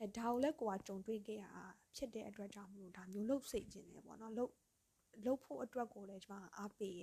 [0.00, 1.44] အဲဒါကိုလည်းကိုကကြုံတွေ့ခဲ့ရ
[1.96, 4.52] ဖြစ်တဲ့အတွက်ကြောင့်မလို့ဒါမျိုးလှုပ်စေခြင်းနဲ့ပေါ့နော်လှုပ်
[5.24, 7.02] လှုပ်ဖို့အတွက်ကိုလည်းကျွန်မအားပေးရ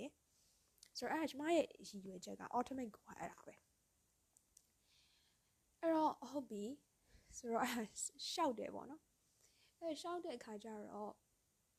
[0.98, 3.54] ဆိုတော့အဲ့ဒါကျွန်မရဲ့ရည်ရွယ်ချက်က automate ကိုအဲ့ဒါပဲ
[5.80, 6.64] အဲ့တော့ဟုတ်ပြီ
[7.36, 7.86] ဆိုတော့အဲ့
[8.32, 9.02] ရှောက်တယ်ပေါ့နော်
[9.80, 11.12] အဲ့ရှောက်တဲ့အခါကျတော့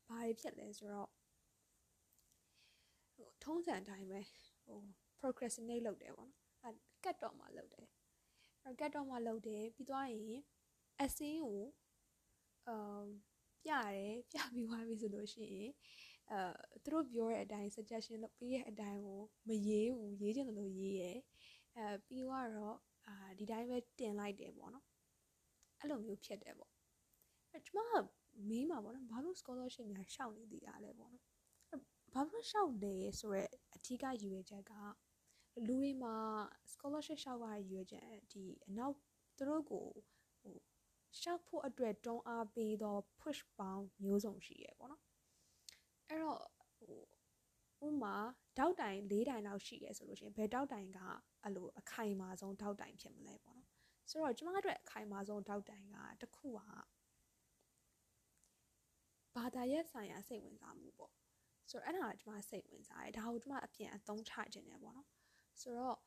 [0.08, 1.10] ဘာတွေဖြစ်လဲဆိုတော့
[3.20, 4.20] ဟိုထုံးစံအတိုင်းပဲ
[4.66, 4.80] ဟို
[5.20, 6.72] procrastinate လုပ်တယ်ပေါ့နော်အဲ
[7.04, 7.88] ကတ်တော့မှလုပ်တယ်
[8.64, 10.40] အဲ့ကတ်တော့မှလုပ်တယ်ပြီးသွားရင်
[11.02, 11.64] အစင်းကို
[12.68, 13.06] အမ်
[13.64, 15.72] ပြရတယ်ပြပြီးသွားပြီဆိုလို့ရှိရင်
[16.32, 16.40] အဲ
[16.84, 21.18] သူတို့ပြောတဲ့အတိုင်း suggestion လုပ်ပေးတဲ့အတိုင်းကိုမရေးဘူးရေးချင်တယ်လို့ရေးရယ်
[21.78, 24.86] အဲပြီးတော့အာဒီတိုင်းပဲတင်လိုက်တယ်ပေါ့နော်
[25.80, 26.72] အဲ့လိုမျိုးဖြစ်တယ်ပေါ့
[27.52, 27.94] အဲကျမက
[28.50, 31.26] မေးမှာပေါ့နော်ဘာလို့ scholarship များရှောက်နေသေးတာလဲပေါ့နော်
[32.14, 34.74] ဘာလို့ရှောက်လဲဆိုတော့အထူးကရည်ရွယ်ချက်က
[35.68, 36.16] လူတွေမှာ
[36.72, 38.96] scholarship ရှောက်ရတဲ့ရည်ရွယ်ချက်ဒီအနောက်
[39.38, 39.86] သူတို့ကို
[40.42, 40.56] ဟို
[41.20, 45.02] ရှောက်ဖို့အတွက်တွန်းအားပေးသော push ပေါင်းမျိုးစုံရှိရပေါ့နော်
[46.10, 46.42] အဲ့တော့
[46.78, 48.16] ဟိုဥမာ
[48.58, 51.00] တောက်တိုင်၄တိုင်လောက်ရှိရဲဆိုလို့ရှိရင်ဘယ်တောက်တိုင်က
[51.44, 53.70] အဲ့လိုအခိုင်အမာဆုံးတောက်တိုင်ဖြစ်မလဲပေါ့နော်
[54.10, 56.60] ဆိုတော့ကျမအတွက်အခိုင်အမာဆုံးတောက်တိုင်ကတခုက
[59.36, 61.14] ဘာသာရပ်ဆိုင်ရာစိတ်ဝင်စားမှုပေါ့
[61.70, 65.08] ဆိုတော့အဲ့ဒါကကျမစိတ်ဝင်စားတယ်ဒါကိုကျမအပြင်အသုံးချခြင်းတယ်ပေါ့နော်
[65.62, 65.98] ဆိုတော့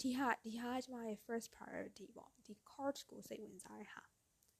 [0.00, 4.02] ဒီဟာဒီဟာကျမရဲ့ first priority ပေါ့ဒီ course ကိုစိတ်ဝင်စားတဲ့ဟာ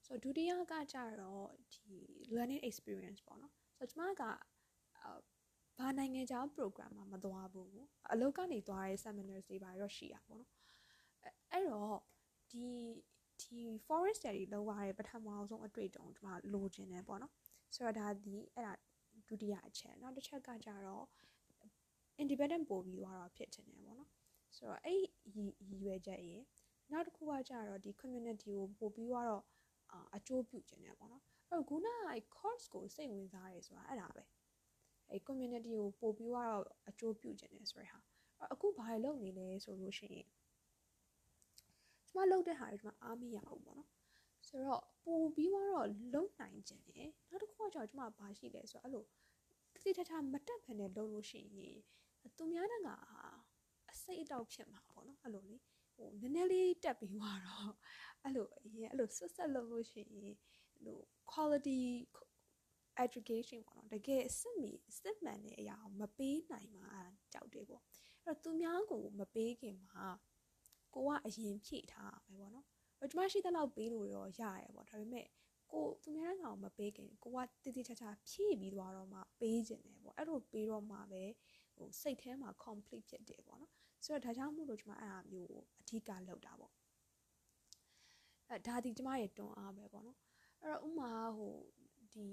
[0.05, 1.95] ဆိုတော့ဒုတိယကကြတော့ဒီ
[2.35, 4.23] learning experience ပေါ့နော်ဆိုတော့ကျမက
[5.77, 7.73] ဘာနိုင်ငံခြား program မှာမသွားဘူး
[8.11, 10.47] အလုပ်ကနေသွားတဲ့ seminars တွေပါတော့ရှိရပါတော့
[11.51, 11.97] အဲ့တော့
[12.51, 12.67] ဒီ
[13.41, 17.33] ဒီ forest study လောက်ရတဲ့ပထမဆုံးအတွေ့အကြုံကျမလိုချင်တယ်ပေါ့နော်
[17.75, 18.73] ဆိုတော့ဒါဒီအဲ့ဒါ
[19.29, 21.05] ဒုတိယအချက်နောက်တစ်ချက်ကကြတော့
[22.21, 24.09] independent ပို့ပြီးသွားတော့ဖြစ်ချင်တယ်ပေါ့နော်
[24.55, 25.51] ဆိုတော့အဲ့ရည်
[25.83, 26.37] ရွယ်ချက်ရေ
[26.91, 29.43] နောက်တစ်ခုကကြတော့ဒီ community ကိုပို့ပြီးတော့
[30.15, 31.95] အကျိုးပြုချင်တယ်ပေါ့နော်အဲ့တော့ခုနက
[32.37, 34.23] course ကိုစိတ်ဝင်စားရဲဆိုတာအဲ့ဒါပဲ
[35.09, 37.99] အဲ community ကိုပို့ပြီးတော့အကျိုးပြုချင်တယ်ဆိုရဟာ
[38.53, 40.27] အခုဘာတွေလုပ်နေလဲဆိုလို့ရှိရင်
[42.07, 43.89] ကျမလုပ်တဲ့ဟာတွေကျမအားမရဘူးပေါ့နော်
[44.47, 49.05] ဆိုတော့ပို့ပြီးတော့လုံနိုင်ခြင်းတယ်နောက်တစ်ခုကကျတော့ကျမဘာရှိလဲဆိုတော့အဲ့လို
[49.73, 51.77] တိတိထထမတက်ဖ ೇನೆ လုပ်လို့ရှိရင်
[52.37, 52.75] သူများက
[53.91, 55.57] အစိတ်အတောက်ဖြစ်မှာပေါ့နော်အဲ့လိုလေ
[55.95, 57.73] ဟိုနည်းနည်းလေးတက်ပြီးတော့
[58.23, 60.35] အဲ့လိုအရင်အဲ့လိုဆွတ်ဆက်လုပ်လို့ရှိရင်
[60.83, 60.99] ဟို
[61.31, 61.81] quality
[63.05, 66.91] education ပေါ့နော်တကယ်စစ်မီစစ်မှန်တဲ့အရာကိုမပေးနိုင်မှာ
[67.33, 67.83] ကြောက်တယ်ပေါ့
[68.25, 70.03] အဲ့တော့သူများကိုမပေးခင်မှာ
[70.93, 72.67] ကိုကအရင်ဖြည့်ထားရမယ်ပေါ့နော်
[73.11, 75.25] ကျွန်မရှိတဲ့လောက်ပေးလို့ရောရရပေါ့ဒါပေမဲ့
[75.71, 81.23] ကိုသူများကောင်မပေးခင်ကိုကတိတိကျကျဖြည့်ပြီးသွားတော့မှပေးခြင်းတယ်ပေါ့အဲ့လိုပေးတော့မှပဲ
[81.75, 83.71] ဟိုစိတ်ထဲမှာ complete ဖြစ်တယ်ပေါ့နော်
[84.03, 86.73] ဆိုတော့ဒါကြောင့်မို့လို့ကျွန်မအဲ့အမျိုးကိုအဓိကလောက်တာပေါ့
[88.47, 90.19] အဲဒါဒီကျွန်မရဲ့တွန်းအားပဲပေါ့နော်
[90.61, 91.55] အဲ့တော့ဥမာဟို
[92.13, 92.27] ဒီ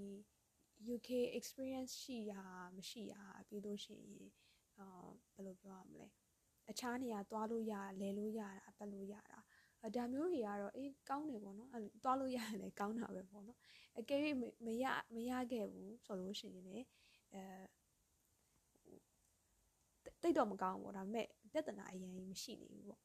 [0.94, 2.34] UK experience ရှိရ
[2.76, 3.14] မရှိရ
[3.48, 4.28] ပြီးလို့ရှိရင်
[4.78, 4.86] အာ
[5.34, 6.06] ဘယ်လိုပြောရမလဲ
[6.70, 9.38] အခြားနေရာသွားလို့ရလဲလို့ရတာပတ်လို့ရတာ
[9.96, 13.58] ဒါမျိုးတွေကတော့အေးကောင်းတယ်ပေါ့နော်အဲသွားလို့ရတယ်လည်းကောင်းတာပဲပေါ့နော်
[13.98, 14.20] အကယ်၍
[14.66, 16.86] မရမရခဲ့ဘူးဆိုလို့ရှိရင်လည်း
[17.32, 17.42] အဲ
[20.22, 23.02] တိတ်တော့မကောင်းဘူးဒါပေမဲ့ပြဿနာအရင်မရှိနေဘူးပေါ့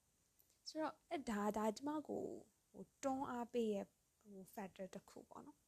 [0.67, 2.23] ဆိုတော့အဲ့ဒါဒါကျမကို
[2.71, 3.85] ဟိုတွန်းအားပေးရဲ့
[4.21, 5.59] ဟို factor တစ်ခုပေါ့နော်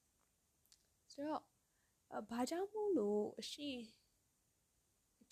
[1.12, 1.44] ဆိုတော့
[2.32, 3.70] ဘာကြောင့်မို့လို့အရှိ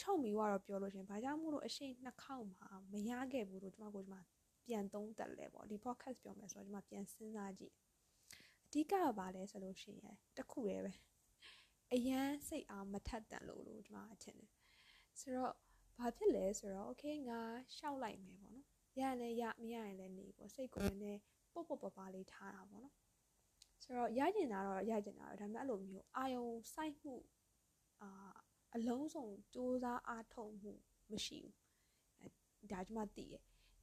[0.02, 4.16] ချုပ်မီကတော့ပြောလို့ရှင်ဘာကြောင့်မို့လို့အရှိနှစ်ခေါက်မှာမရခဲ့ဘူးလို့ကျမကိုကျမ
[4.68, 7.74] ပြန်သုံးသပ်လဲပေါ့ဒီ podcast ပြောမယ်ဆိုတော့ကျမပြန်စဉ်းစားကြည့်
[8.66, 10.94] အဓိကကဘာလဲဆိုလို့ရှိရင်တခုတည်းပဲ
[11.94, 14.52] အရန်စိတ်အားမထက်တန်လို့လို့ကျမအထင်တယ်
[15.20, 15.54] ဆိုတော့
[15.98, 17.40] ဘာဖြစ်လဲဆိုတော့ okay ငါ
[17.76, 18.68] ရှောက်လိုက်မယ်ပေါ့နော်
[19.00, 21.20] ရရင်လည်းရမရရင်လည်းနေပေါ့စိတ်ကိုလည်း
[21.54, 22.96] ပုတ်ပုတ်ပပလေးထားတာပေါ့နော်
[23.84, 27.14] ဆိုတော့ရကျင်တာတော့ရကျင်တာတော့ဒါပေမဲ့အဲ့လိုမျိုးအာယုံစိုက်မှု
[28.02, 28.10] အာ
[28.76, 30.74] အလုံးစုံစူးစမ်းအားထုတ်မှု
[31.12, 31.40] မရှိ
[32.20, 33.36] ဘူးဒါကျမသိရ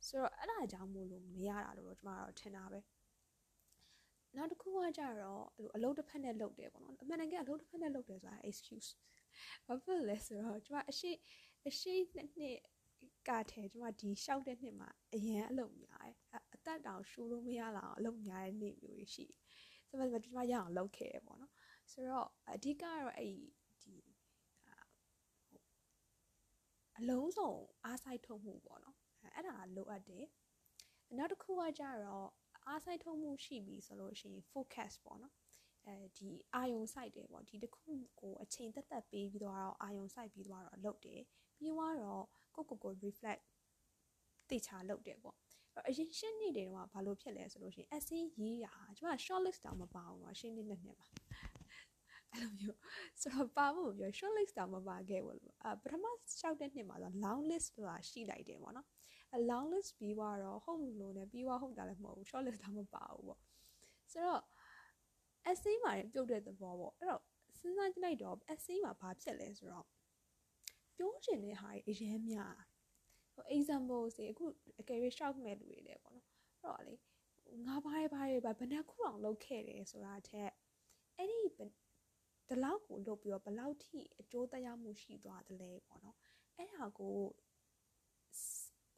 [0.06, 2.80] ဆိုတော့အဲ့ဒါကြောင့်မို့လို့မရတာလို့တော့ကျမတော့ထင်တာပဲ
[4.36, 5.42] နောက်တစ်ခုကကြတော့
[5.76, 8.88] အလုပ်တစ်ဖက်နဲ့လုပ်တယ်ပေါ့နော်အမှန်တကယ်အလုပ်တစ်ဖက်နဲ့လုပ်တယ်ဆိုတာ excuse
[9.66, 11.10] ဘာဖြစ်လဲဆိုတော့ကျမအရှိ
[11.68, 12.58] အရှိနှစ်နှစ်
[13.28, 16.16] ကထဲကျမဒီရှောက်တဲ့နှစ်မှာအရန်အလုပ်များတယ်
[16.54, 19.24] အသက်တောင်ရှူလို့မရလာအောင်အလုပ်များတဲ့နေ့မျိုးရှိ
[19.88, 21.52] ဆိုတော့ကျမရအောင်လုပ်ခဲ့ရပေါ့နော်
[21.92, 23.46] ဆိုတော့အဓိကကတော့အဲ့ဒီ
[26.98, 27.52] အလုံးစုံ
[27.84, 28.87] အားစိုက်ထုတ်မှုပေါ့နော်
[29.38, 30.26] အဲ့ဒါလိုအပ်တယ်
[31.16, 32.28] နောက်တစ်ခုကကြတော့
[32.66, 35.34] အားစိုက်ထုတ်မှုရှိပြီဆိုလို့ရှိရင် focus ပေါ့နော်
[35.86, 41.20] အဲဒီအာယုံစိုက်တယ်ပေါ့ဒီတစ်ခုကိုအချိန်သက်သက်ပေးပြီးတော့အာယုံစိုက်ပြီးတော့လုပ်တယ်
[41.58, 42.24] ပြီးတော့
[42.54, 43.42] ကိုကိုကို reflect
[44.50, 45.36] တေချာလုပ်တယ်ပေါ့
[45.88, 51.06] အရင်ရှင်းနေတယ်တော့ဘာလို့ဖြစ်လဲဆိုလို့ရှိရင် essay ရေးတာကျမ short list တောင်မပါဘူးတော့ရှင်းနေနှစ်နှစ်ပါ
[52.32, 52.78] အဲ့လိုမျိုး
[53.20, 58.86] ဆိုတော့ပါဖို့ပြော short list တောင်မပါခဲ့ဘူးလို့အပထမလျှောက်တဲ့နှစ်မှာတော့ long list ဆိုတာရှိလိုက်တယ်ပေါ့နော်
[59.34, 63.40] အ long list ပြီးတော့ဟုတ်လို့နဲ့ပြီးတော့ဟုတ်တာလည်းမဟုတ်ဘူး short list တောင်မပါဘူးပေါ့
[64.12, 64.42] ဆိုတော့
[65.50, 67.22] essay မှာပြုတ်တဲ့သဘောပေါ့အဲ့တော့
[67.58, 69.86] စဉ်းစားကြည့်လိုက်တော့ essay မှာဘာဖြစ်လဲဆိုတော့
[70.96, 72.56] ပြောချင်တဲ့ဟာတွေအရင်များ
[73.34, 74.46] ဟို example စီအခု
[74.80, 76.94] အကယ်၍ shock မဲ့လူတွေလည်းပေါ့နော်အဲ့တော့လေ
[77.66, 80.48] ငါဘာရဲဘာရဲဘာဘယ်နှခုအောင်လုပ်ခဲ့တယ်ဆိုတာတဲ့
[81.16, 81.38] အဲ့ဒီ
[82.48, 86.16] ဒီလောက်ကိုလုပ်ပြီးတော့ဘယ်လောက်ထိအကျိုးတရားမှုရှိသွားသလဲပေါ့နော်
[86.56, 87.16] အဲ့ဒါကို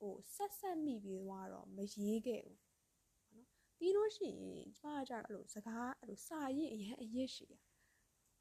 [0.00, 2.58] ဟိုဆက်ဆက်မိပြီးတော့မရေးခဲ့ဘူး
[3.32, 3.46] နော်
[3.78, 7.54] ပြီးလို့ရှိရင်ကျမကကြတော့အဲ့လိုစကားအဲ့လိုစာရေးအရင်အရေးရှိရ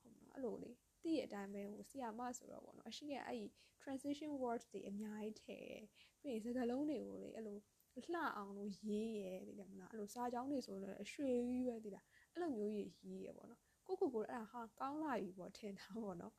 [0.01, 0.71] ဟုတ်နော်အဲ့လိုလေ
[1.03, 3.45] သိရတဲ့အတိုင်းပဲဟိုဆီယာမဆိုတော့ပေါ့နော်အရှိကအဲ့ဒီ
[3.81, 5.85] transition words တွေအများကြီးထည့်တယ်
[6.21, 7.57] ပြီးရင်စကားလုံးတွေကိုလေအဲ့လို
[8.05, 16.33] လှအောင်လို့ရေးရယ်သိတယ်မလားအဲ့လိုစာကြောင်းတွေဆိုတော့အရွှေကြီးပဲသိလားအဲ့လိုမျိုးကြီးရေးရယ်ပေါ့နော်ကိုကိုကိုအဲ့ဒါဟာကောင်းလာပြီပေါ့ထင်တာပေါ့နော်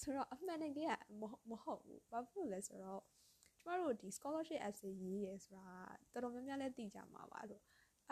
[0.00, 3.02] ဆိုတော့အမှန်တကယ်ကမဟုတ်ဘူးဘာဖြစ်လို့လဲဆိုတော့
[3.63, 5.69] ကျမတို့ဒီ scholarship essay ရေးရယ်ဆိုတာ
[6.13, 7.63] တော်တော်များများလည်းသိကြမှာပါလို့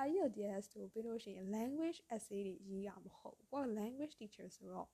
[0.08, 4.90] IELTS တို့ပြီးလို့ရှိရင် language essay တွေရေးရမဟုတ်ဘူးကိုက language teacher ဆိုတော့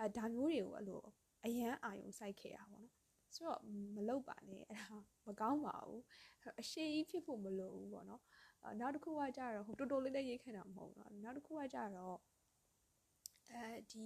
[0.00, 1.02] အဲဒါမျိုးတွေကိုအဲ့လို
[1.44, 2.94] အရန်အာယုံစိုက်ခဲ့တာပေါ့နော်
[3.34, 3.62] ဆိုတော့
[3.96, 6.02] မလုပ်ပါနဲ့အဲ့ဒါမကောင်းပါဘူး
[6.60, 8.22] အရှိကြီးဖြစ်ဖို့မလိုဘူးပေါ့နော်
[8.80, 12.18] နောက်တစ်ခုကကြတော့ဟိုတိုတိုလေးလေးရေးခဲ့တာမဟုတ်ဘူးเนาะနောက်တစ်ခုကကြတော့
[13.52, 14.04] အဲဒီ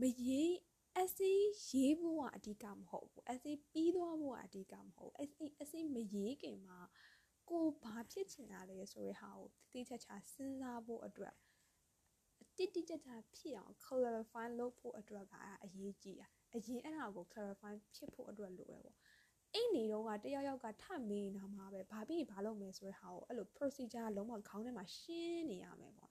[0.00, 0.54] မရေး
[0.99, 1.37] essay
[1.69, 6.79] ရေးဖို့ကအဓိကမဟုတ်ဘူး essay ပြီးသွားဖို့ကအဓိကမဟုတ်ဘူး essay essay မရေးခင်မှာ
[7.49, 11.33] ကိုဘာဖြစ်ချင်တာလဲဆိုတဲ့ဟာကိုတိတိကျကျစဉ်းစားဖို့အတွက်
[12.57, 18.97] တိတိကျကျဖြစ်အောင် clarify လုပ်ဖို့အတွက်ကအရေးကြီးတာအရင်အဲ့ဒါကို clarify ဖြစ်ဖို့အတွက်လိုတယ်ပေါ့
[19.53, 26.10] အဲ့နေတော့ကတယောက်ယောက်ကထမေးနေတာမှာပဲဘာပြီးဘာလုပ်မယ်ဆိုတဲ့ဟာကိုအဲ့လို procedure လုံးဝခေါင်းထဲမှာရှင်းနေရမယ်ပေါ့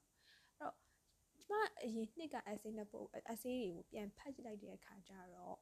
[1.51, 5.57] မအရင်နှစ်က essay နဲ့ပို့ essay တွေကိုပြန်ဖတ်ကြည့်လိုက်တဲ့အခါကျတော့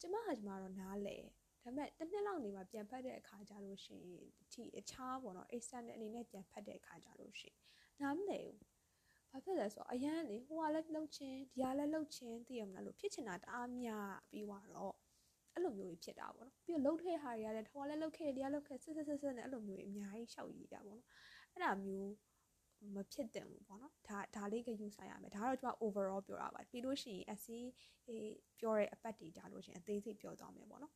[0.00, 1.30] ကျမဟာကျမတော့နားလေဒါ
[1.62, 7.56] ပေမဲ့တစ်နှစ်လောက်နေမှပြန်ဖတ်တဲ့အခါကျလို့ရှိရင်ဒီအခြားပေါ့နော် external အနေနဲ့ပြန်ဖတ်တဲ့အခါကျလို့ရှိရင်
[8.00, 8.58] နားမလဲဘူး
[9.30, 14.94] ဘာဖြစ်လဲဆိုတော့အရန်လေဟိုကလည်းလှုပ်ချင်းဒီကလည်းလှုပ်ချင်းသိရမလားလို့ဖြစ်ချင်တာတအားများပြီးတော့
[15.52, 21.04] အဲ့လိုမျိုးကြီးဖြစ်တာပေါ့နော်ပြီးတော့လှုပ်တဲ့ဟာတွေကလည်းထော်လည်းလှုပ်ခဲ့ဒီကလှုပ်ခဲ့ဆက်ဆက်ဆက်ဆက်နဲ့အဲ့လိုမျိုးကြီးအများကြီးရှောက်ရည်တာပေါ့နော်
[21.52, 22.10] အဲ့ဒါမျိုး
[22.94, 27.64] မဖြစ်တင်ဘူးပေါ့နော်ဒါဒါလေးကယူဆိုင်ရမယ်ဒါကတော့ကျွန်မ overall ပြောတာပါပြီးလို့ရှိရင် essay
[28.08, 30.94] အေးပြောတဲ့အပတ်တွေကြာလို့ရှိရင်အသေးစိတ်ပြောသွားမယ်ပေါ့နော်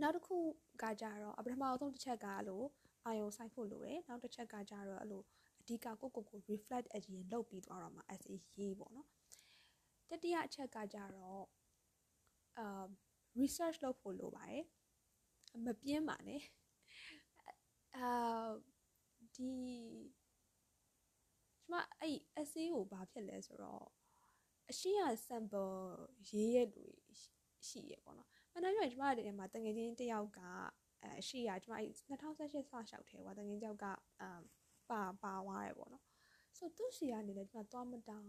[0.00, 0.36] နောက်တစ်ခု
[0.82, 2.66] ကကြတော့ပထမဆုံးတစ်ချက်ကလို့
[3.06, 5.22] အာယုံဆိုင်ဖို့လိုတယ်နောက်တစ်ချက်ကကြတော့အဲ့လို
[5.60, 9.08] အဓိကကိုကိုကို reflect အရင်လုပ်ပြီးသွားတော့မှ essay ရေးပေါ့နော်
[10.10, 11.44] တတိယအချက်ကကြတော့
[12.58, 12.86] အာ
[13.40, 14.64] research လုပ်ဖို့လိုပါတယ်
[15.64, 16.42] မပြင်းပါနဲ့
[17.96, 18.48] အာ
[19.36, 19.52] ဒီ
[21.66, 23.86] ကျွန်မအဲ့ essay ကိုဘာဖြစ်လဲဆိုတော့
[24.70, 25.74] အရှိရ sample
[26.30, 26.90] ရေးရတွေ
[27.68, 30.40] ရှိရပေါ့နော်မနိုင်ရကျွန်မတဲ့မှာတငယ်ချင်းတယောက်က
[31.02, 34.42] အဲအရှိရကျွန်မအဲ့2018စလျှောက်ထဲကွာတငယ်ချင်းကြောက်ကအမ်
[34.90, 36.04] ပါပါသွားရပေါ့နော်
[36.56, 38.26] ဆိုသူ့စီကနေလည်းကျွန်မသွားမတောင်း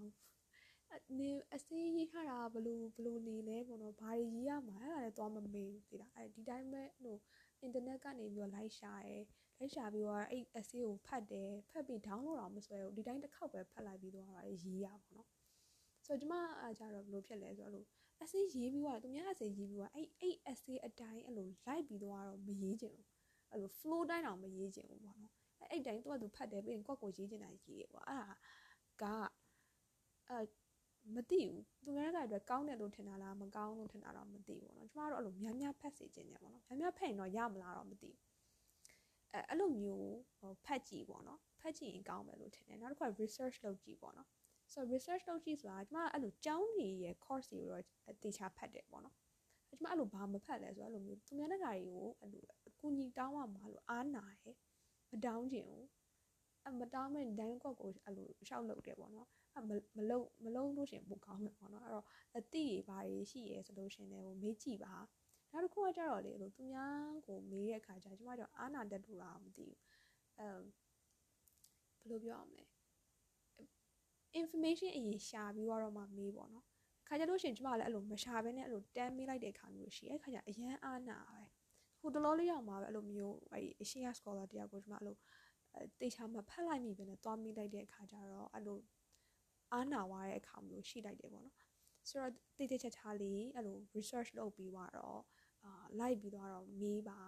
[1.20, 7.16] နေအစေးရေးထားတာဘလို့ဘလို့နေလဲပေါ့နော်ဘာတွေရေးရမှာအဲ့ဒါလည်းသွားမမေးဘူးသိလားအဲဒီတိုင်းပဲဟို
[7.66, 9.18] internet ကနေပြီးတော့ like ရှာရဲ
[9.60, 14.28] like ရှာပြီးတော့အဲ့ essay ကိုဖတ်တယ်ဖတ်ပြီး download အောင်မဆွဲဘူးဒီတိုင်းတစ်ခေါက်ပဲဖတ်လိုက်ပြီးတော့
[14.64, 15.28] ရေးရပါတော့
[16.06, 17.86] ဆိုတော့ကျမအားကြတော့ဘယ်လိုဖြစ်လဲဆိုတော့လို့
[18.22, 23.08] essay ရေးပြီးတော့သူများ essay ရေးပြီးတော့အဲ့အဲ့ essay အတိုင်းအဲ့လို like ပြီးတော့မရေးချင်ဘူး
[23.52, 28.34] အဲ့လို flow တိုင်းတော့မရေးချင်ဘူးပေါ့နော်အဲ့အဲ့တိုင်းသူကသူဖတ်တယ်ပြီးရင်ကိုယ့်ကိုရေးချင်တာရေးတယ်ပေါ့အဲ့ဒါ
[29.02, 29.04] က
[30.30, 30.38] အဲ
[31.16, 38.18] မသိဘူးသူများကအတွက်ကောင်းတယ်လို့ထင်တာလားမကောင်းလို့ထင်တာတော့မသိဘူးပေါ့နော်ကျမတို့အဲ့လိုများများဖတ်စေခြင်းတယ်ပေါ့နော်များများဖတ်ရင်တော့ရမလားတော့မသိဘူး
[39.34, 40.12] အဲအဲ့လိုမျိုး
[40.66, 44.28] ဖတ်ကြည့်ပေါ့နော်ဖတ်ကြည့်ရင်ကောင်းမယ်လို့ထင်တယ်နောက်တစ်ခါ research လုပ်ကြည့်ပေါ့နော်
[44.74, 47.84] ဆိုတော့ research လုပ်ကြည့်ဆိုတာကျမအဲ့လိုကျောင်းကြီးရဲ့ course တွေတော့
[48.24, 49.16] တေချာဖတ်တယ်ပေါ့နော်
[49.70, 54.56] ကျမအဲ့လိုဘာမဖတ်လဲဆိုတော့အဲ့လိုမျိုးသူများတကာတွေကိုအဲ့လိုအကူကြီးတောင်းမှမလို့အားနာရယ်
[55.12, 55.86] မတောင်းချင်ဘူး
[56.68, 59.37] အမတောင်းမဲ့ဒိုင်းကွက်ကိုအဲ့လိုရှောက်လုပ်တယ်ပေါ့နော်မ
[59.68, 62.06] မလုံးမလုံးလို့ရှင်ပိုကောင်းမယ်ပေါ့နော်အဲ့တော့
[62.38, 64.96] အတိတွေဘာတွေရှိရဲဆိုလို့ရှင်လည်းဟိုမေးကြည့်ပါ
[65.52, 69.78] နောက်တစ်ခုကကြတော့လေလို့သူများကိုမေးတဲ့အခါကျကျမတို့အာနာတက်တူတာမသိဘူး
[70.40, 70.50] အဲ
[72.00, 72.64] ဘယ်လိုပြောအောင်လဲ
[74.42, 76.66] information အရင်ရှာပြီးတော့မှမေးပေါ့နော်
[77.08, 81.42] ခါကြလို့ရှင်ကျမလည်းအဲ့လိုမရှာဘဲနဲ့အဲ့လိုတန်းမေးလိုက်တဲ့အခါမျိုးရှိအဲ့ခါကျအရန်အာနာပဲ
[82.00, 85.16] ဟိုတလောလေးရောက်မှာပဲအဲ့လိုမျိုးအဲ့ Asia scholar တရားကိုကျမအဲ့လို
[86.02, 88.78] တေချာမဖတ်လိုက်မိပဲနဲ့သွားမိလိုက်တဲ့အခါကျတော့အဲ့လို
[89.72, 91.56] အားနာသွားတဲ့အခါမျိုးရှိလိုက်တယ်ပေါ့နော်
[92.10, 94.90] ဆိုတော့တိတိကျကျလေးအဲ့လို research လုပ်ပြီးတော့
[95.64, 97.20] အာလိုက်ပြီးတော့မေးပါ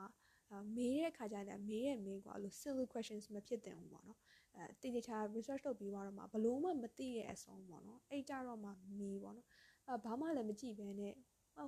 [0.76, 4.20] မေးတဲ့အခါကျရင်မေးတဲ့မေးကွာအဲ့လို silly questions မဖြစ်တင်ဘူးပေါ့နော်
[4.56, 9.48] အဲတိတိကျ research လုပ်ပြီးတော့မှဘလို့မှမသိရဲ့အဆုံးပေါ့နော်အဲ့ကြတော့မှမေးပေါ့နော်
[9.88, 11.14] အဲဘာမှလည်းမကြည့်ဘဲနဲ့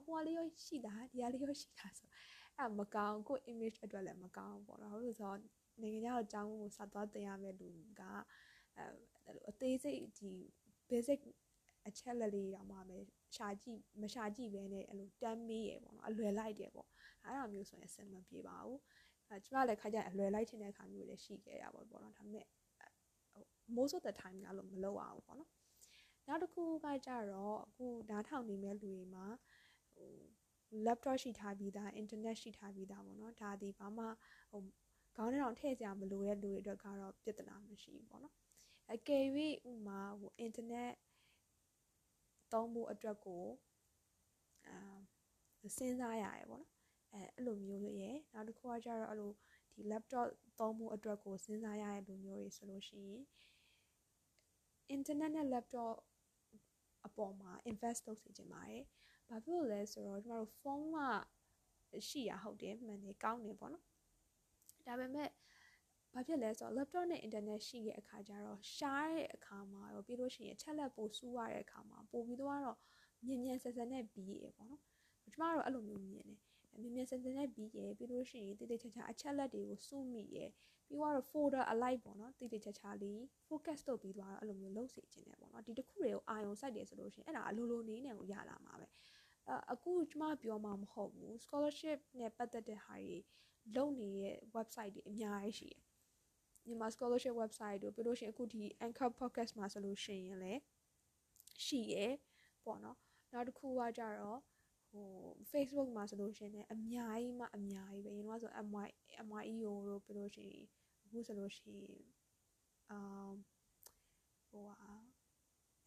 [0.06, 2.10] ဟိုကလေးရောရှိတာဒီကလေးရောရှိတာဆို
[2.58, 5.40] အဲမကောင်းကို image အတွက်လည်းမကောင်းပေါ့နော်ဟုတ်လို့ဆိုတော့
[5.82, 8.02] နိုင်ငံခြားအကြောင်းကိုစသွားတင်ရမယ့်လူက
[8.78, 8.84] အဲ
[9.50, 10.32] အသေးစိတ်ဒီ
[10.92, 11.22] basic
[11.88, 12.98] အချက်လက်လေးတောင်မှပဲ
[13.36, 16.88] ရှာကြည့်မရှာကြည့်ပဲနဲ့အဲ့လိုတမ်းမေးရပေါ့နော်အလွယ်လိုက်တယ်ပေါ့
[17.24, 18.80] အဲ့ဒါမျိုးဆိုရင်အဆင်မပြေပါဘူး
[19.30, 22.46] အဲကျမလည်းခါကြအလွယ်လိုက်တဲ့အခါမျိုးလည်းရှိခဲ့ရပါပေါ့နော်ဒါပေမဲ့
[23.78, 25.50] most of the time ကလို့မလုပ်အောင်ပေါ့နော်
[26.28, 29.26] နောက်တစ်ခုကကြတော့အခုဓာတ်ထောင်နေမဲ့လူတွေမှာ
[29.94, 30.12] ဟို
[30.86, 34.06] laptop ရှိထားပြီးသား internet ရှိထားပြီးသားပေါ့နော်ဒါဒီဘာမှ
[34.52, 34.62] ဟို
[35.16, 38.36] ခေါင်းထဲအောင်ထည့်စရာမလိုတဲ့လူတွေအတွက်ကတော့ပြဿနာမရှိဘူးပေါ့နော်
[38.94, 39.26] အကယ်၍
[39.72, 40.94] ဥမာဟို internet
[42.52, 43.46] သုံးဖို့အတွက်ကို
[44.68, 44.78] အာ
[45.78, 46.70] စဉ်းစားရတယ်ပေါ့နော်
[47.14, 49.32] အဲအဲ့လိုမျိုးရဲ့နောက်တစ်ခုကကျတော့အဲ့လို
[49.74, 50.28] ဒီ laptop
[50.60, 53.22] သုံးဖို့အတွက်ကိုစဉ်းစားရတဲ့လူမျိုးတွေဆိုလို့ရှိရင်
[54.96, 55.96] internet နဲ့ laptop
[57.08, 58.84] အပေါ်မှာ invest လုပ်စေချင်ပါတယ်။
[59.28, 60.98] ဘာဖြစ်လို့လဲဆိုတော့ကျမတို့ဖုန်းက
[62.08, 63.86] ရှိရဟုတ်တယ်မှန်တယ်ကောင်းတယ်ပေါ့နော်။
[64.86, 65.30] ဒါပေမဲ့
[66.14, 72.78] ဘာဖြစ်လဲဆိုတော့ laptop နဲ့ internet ရှိတဲ့အခါကျတော့ရှားတဲ့အခါမှာရောပြီးလို့ရှိရင်ချက်လက်ပို့စူးရတဲ့အခါမှာပို့ပြီးတော့
[73.26, 74.82] မြင်မြန်ဆက်ဆက်နဲ့ပြီးရပေါ့နော်။
[75.34, 76.40] ကျမတို့အဲ့လိုမျိုးမြင်တယ်။
[76.82, 80.38] မြင်မြန်ဆက်ဆက်နဲ့ပြီးရပြီးလို့ရှိရင်တိတိကျကျအချက်လက်တွေကိုစုမိရ
[80.88, 88.88] ပြီးတော့ folder alike ပေါ့နော်တိတိကျကျလေး focus လုပ်ပြီးသွားတော့အဲ့လိုမျိုးလုပ်စေခြင်းတယ်ပေါ့နော်ဒီတစ်ခုတွေကိုအာရုံစိုက်တယ်ဆိုလို့ရှိရင်အဲ့ဒါအလိုလိုနေနေကိုရလာမှာပဲ
[89.74, 93.18] အခုကျမပြောမှာမဟုတ်ဘူး scholarship နဲ့ပတ်သက်တဲ့ဟာတွေ
[93.76, 95.82] လုပ်နေတဲ့ website တွေအများကြီးရှိတယ်
[96.68, 100.62] မြန်မာ scholarship website တို့ပြီးလို့ရှိရင်အခုဒီ Anchor podcast မှာဆိုလို့ရှိရင်လည်း
[101.66, 102.14] ရှိရယ်
[102.66, 102.98] ပေါ့နော်
[103.34, 104.40] နောက်တစ်ခုကကြတော့
[104.92, 105.08] ဟို
[105.52, 108.88] Facebook မှာဆိုလို့ရှိရင်လည်းအများကြီးမှအများကြီးပဲရင်တော့ဆို MY
[109.28, 110.66] MYEO တို့ပြီးလို့ရှိရင်
[111.04, 112.04] အခုဆိုလို့ရှိရင်
[112.92, 113.36] အမ်
[114.50, 114.92] ဟိုဟာ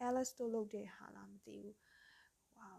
[0.07, 1.77] Alice တို့လုပ်တဲ့ဟာလားမသိဘူး
[2.53, 2.71] ဟိုဟာ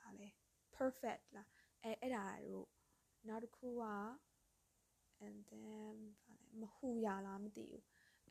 [0.00, 0.28] ဗာလဲ
[0.76, 1.48] perfect လား
[1.82, 2.68] အဲအဲ့ဒါတို့
[3.28, 3.84] နောက်တစ်ခုက
[5.26, 6.23] and then ဗာလဲ
[6.60, 7.82] မဟူရလားမသိဘူး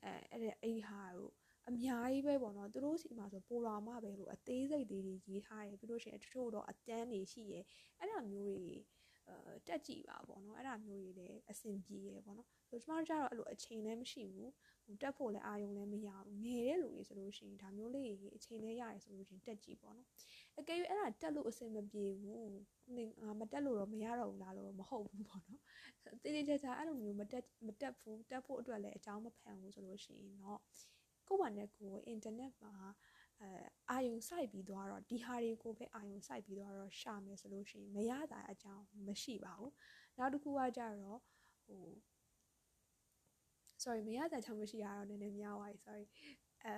[0.04, 1.32] အဲအဲ့ဒါအဲ့ဟာတို့
[1.70, 7.64] အများကြီးပဲပေါ့နော်သူတို့စီမှာဆိုပိုလာမှပဲလို့အသေးစိတ်လေးတွေရေးထားတယ်ပြီးလို့ရှိရင်တချို့တော့အတန်းတွေရှိရယ်
[8.00, 8.76] အဲ့ဒါမျိုးတွေ
[9.28, 14.52] အဲတက်ကြည့်ပါပေါ့နော်အဲ့ဒါမျိုးတွေလည်းအဆင်ပြေရယ်ပေါ့နော်ဆိုကျမတို့ကျတော့အဲ့လိုအချိန်လည်းမရှိဘူးဟို
[15.02, 20.08] တက်ဖို့လည်းအာရုံလည်းမရဘူးငယ်တဲ့လူတွေဆိုလို့ရှိရင်ဒါမျိုးလေးအချိန်လည်းရတယ်ဆိုလို့ရှိရင်တက်ကြည့်ပေါ့နော်
[20.60, 22.50] အကယ်၍အဲ့ဒါတက်လို့အဆင်မပြေဘူး
[23.22, 25.62] ငါမတက်လို့တော့မရတော့ဘူးလားလို့မဟုတ်ဘူးပေါ့နော်
[26.24, 30.60] တေးသေးချာချာအဲ့လိုမျိုးမတက်မတက်ဘူးတက်ဖို့အတွက်လည်းအကြောင်းမဖန်ဘူးဆိုလို့ရှိရင်တော့
[31.28, 32.74] ကိုယ့်ဘာနဲ့ကိုယ်အင်တာနက်မှာ
[33.42, 33.50] အဲ
[33.90, 39.74] အာယုံစိုက်ပြီးသွားတော့ဒီဟာတွေကိုပဲအာယုံစိုက်ပြီးသွားတော့ရှာမယ်ဆိုလို့ရှိရင်မရတာအကြောင်းမရှိပါဘူး
[40.18, 41.20] နောက်တစ်ခုကကြတော့
[41.66, 41.86] ဟို
[43.84, 46.06] sorry မရတဲ့ချောင်းမရှိရတော့နည်းနည်းများသွားပြီ sorry
[46.66, 46.76] အဲ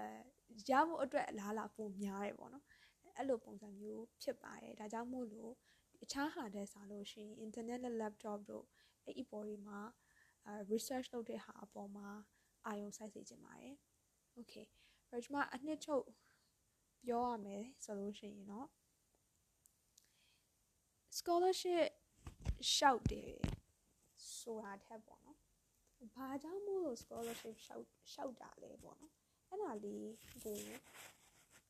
[0.70, 2.66] ရဖို့အတွက်အလားအလာပုံများတယ်ပေါ့နော်
[3.18, 5.54] အဲ့လိုပုံစံမျိုးဖြစ်ပါတယ်ဒါကြောင့်မို့လို့
[6.04, 8.66] အခြားဟာတဲ့စားလို့ရှိရင် internet နဲ့ laptop တို့
[9.04, 9.80] အဲ့ဒီပေါ်ဒီမှာ
[10.46, 12.10] အဲ research လုပ်တဲ့ဟာအပေါ်မှာ
[12.66, 13.76] အာရုံစိုက်စေချင်ပါတယ်
[14.38, 14.66] okay
[15.10, 16.06] အဲ့ဒီမှာအနှစ်ချုပ်
[17.06, 18.68] ပြောရမယ်ဆိုလို့ရှိရင်တော့
[21.18, 21.90] scholarship
[22.74, 23.34] ရှောက်တယ်
[24.38, 25.25] ဆိုတာထက်ပေါ့နော်
[26.14, 29.14] ဘာကြောင့်မို့လို့ scholarship ရှောက်ရှောက်တာလဲပေါ့နော်
[29.50, 30.10] အဲ့ဒါလေး
[30.44, 30.60] ကို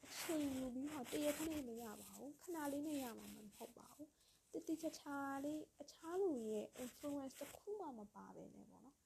[0.04, 4.10] အချိန်ယူပြီးတော့တရခနဲ့မရပါဘူးခဏလေးနဲ့ရမှာမဟုတ်ပါဘူး
[4.54, 8.98] တတိချာချာလေးအခြားလူရဲ့ influence တစ်ခုမှမပါပဲနဲ့ပေါ့နော်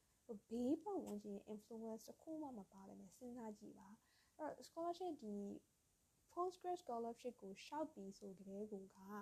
[0.49, 3.89] ဘေးပတ်ဝန်းကျင် influence တစ်ခုမှမပါပဲနဲ့စဉ်းစားကြည့်ပါ
[4.37, 5.37] အဲ့တော့ scholarship ဒီ
[6.33, 9.17] postgrad scholarship ကိုရှောက်ပြီးဆိုကြတဲ့ကူကအဲ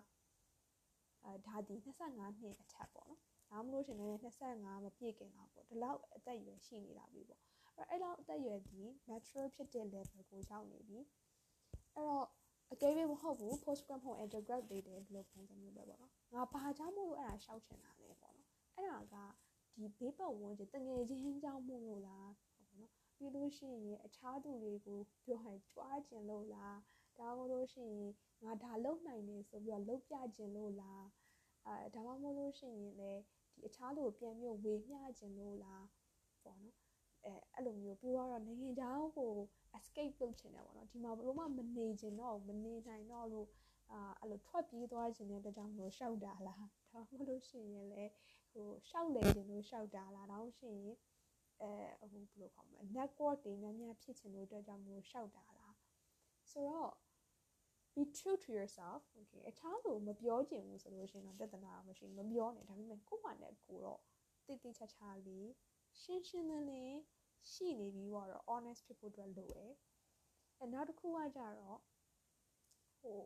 [1.48, 3.22] ဒါဒီ25နှစ်အထက်ပေါ့နော်
[3.52, 7.42] ဒါမှမဟုတ်ရှင်လည်း25မပြည့်ခင်တော့ပေါ့ဒီလောက်အသက်အရွယ်ရှိနေတာပြီပေါ့
[7.78, 11.00] အဲ့တော့အဲ့လောက်အသက်အရွယ်ဒီ mature ဖြစ်တဲ့ level ကိုရောက်နေပြီ
[11.96, 12.26] အဲ့တော့
[12.74, 19.16] အကယ်၍မဟုတ်ဘူး postgrad ဟုတ် undergrad တွေတဲ့ဒီလိုပုံစံမျိုးပဲပေါ့နော်ငါဘာကြောင့်မို့လို့အဲ့ဒါရှောက်ချင်တာလဲပေါ့နော်အဲ့ဒါက
[19.76, 26.78] ဒီဘေးပတ်ဝန်းကျင်တငယ်ချင်းကြောင့်မို့လို့လားပေါ့နော်ပြီးလို့ရှိရင်အခြားသူတွေကိုပြောရင်ကြွားကျင်လို့လား
[27.20, 28.12] ဒါမှမဟုတ်လို့ရှိရင်
[28.44, 31.04] ငါဒါလုံနိုင်နေဆိုပြီးတော့လုံပြကျင်လို့လား
[31.68, 33.22] အဲဒါမှမဟုတ်လို့ရှိရင်လည်း
[33.56, 35.86] ဒီအခြားလူကိုပြန်ပြီးဝေမျှကျင်လို့လား
[36.44, 36.76] ပေါ့နော်
[37.26, 39.32] အဲအဲ့လိုမျိုးပြီးတော့နိုင်ငံခြားကို
[39.78, 43.48] escape လုပ်ချင်တယ်ပေါ့နော်ဒီမှာဘလို့မှမနေချင်တော့မနေနိုင်တော့လို့
[43.92, 48.12] အာအဲ့လိုထွက်ပြေးသွားခြင်းတဲ့အတွက်ကြောင့်မလို့ရှောက်တာလားဒါမှမဟုတ်လို့ရှိရင်လည်း
[48.52, 50.96] ဟိုရှောက်လေခြင်းလို့ရှောက်တာလားဒါမှရှိရင်
[51.62, 55.74] အဲဟိုဘယ်လိုခေါ်မလဲ network တွေများများဖြစ်ခြင်းလို့အတွက်ကြောင့်မလို့ရှောက်တာလား
[56.52, 56.92] ဆိုတော့
[57.98, 64.00] be true to yourself okay အခြားလူမပြောချင်ဘူးဆိုလို့ရှိရင်တော့ပြဿနာတော့မရှိမပြောနဲ့ဒါပေမဲ့ကိုယ့်ဟာနဲ့ကိုတော့
[64.46, 65.50] တိတိကျကျလေး
[66.02, 66.98] ရှင်းရှင်းလင်းလင်း
[67.52, 69.72] ရှိနေပြီးတော့ honest ဖြစ်ဖို့အတွက်လိုတယ်
[70.60, 71.80] အဲနောက်တစ်ခုကကြတော့
[73.00, 73.22] ဟို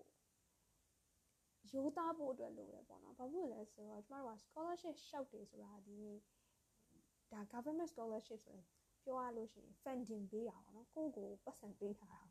[1.71, 6.01] ရိုးသားဖို့အတွက်လိုတယ်ပေါ့နော်ဘာဖြစ်လို့လဲဆိုတော့ကျမတို့က scholarship ရှောက်တယ်ဆိုတာဒီ
[7.31, 8.65] ဒါ government scholarship ဆိုရင်
[9.05, 12.21] ပြောရလို့ရှိရင် funding ပေးတာပေါ့နော်ကိုယ့်ကိုပတ်စံပေးထားတာ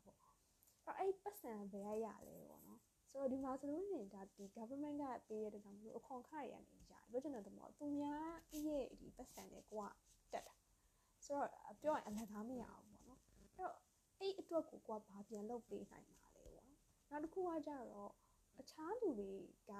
[0.99, 8.31] အဲ့အဲ့ပတ်စံဘယ်ရရလဲပေါ့နော်ဆိုတော့ဒီမှာဆိုလို့ရှိရင်ဒါဒီ government ကပေးရတဲ့ကြောင့်မလို့အခွန်ခရရနေကြတယ်ပြောချင်တဲ့သဘောသူများ
[8.65, 9.89] ရဲ့ဒီပတ်စံနဲ့ကိုက
[10.33, 10.55] တက်တာ
[11.25, 11.49] ဆိုတော့
[11.81, 13.73] ပြောရင်အလကားမရအောင်ပေါ့နော်အဲ့တော့
[14.19, 18.11] အဲ့အတွက်ကိုကိုကဘာပြန်လုပ်ပေးနိုင်မှာလဲပေါ့နော်နောက်တစ်ခုကကြတော့
[18.59, 19.31] အခြားလူတွေ
[19.69, 19.73] က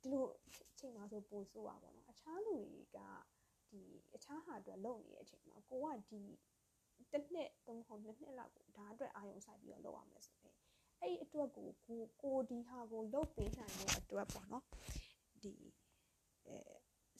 [0.00, 2.98] ဒီလိုအချိန်မှာဆိုပို့ဆိုးပါပေါ့နော်အခြားလူတွေက
[3.70, 3.82] ဒီ
[4.14, 6.20] အခြားဟာအတွက်လုပ်နေတဲ့အချိန်မှာကိုကဒီ
[7.12, 10.54] တစ်နှစ်သုံးခုနှစ်နှစ်လောက်ကိုဒါအတွက်အာရုံစိုက်ပြီးတော့လုပ်ရမယ်ဆိုရင်
[11.00, 14.64] အဲ့ဒီအတွက်ကိုကိုကိုဒီဟာကိုလုပ်ပေးနိုင်တဲ့အတွက်ပေါ့နော်
[15.42, 15.54] ဒီ
[16.46, 16.56] အဲ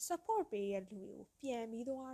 [0.07, 2.13] support ပေးရလူတွေကိုပြန်ပြီးတော့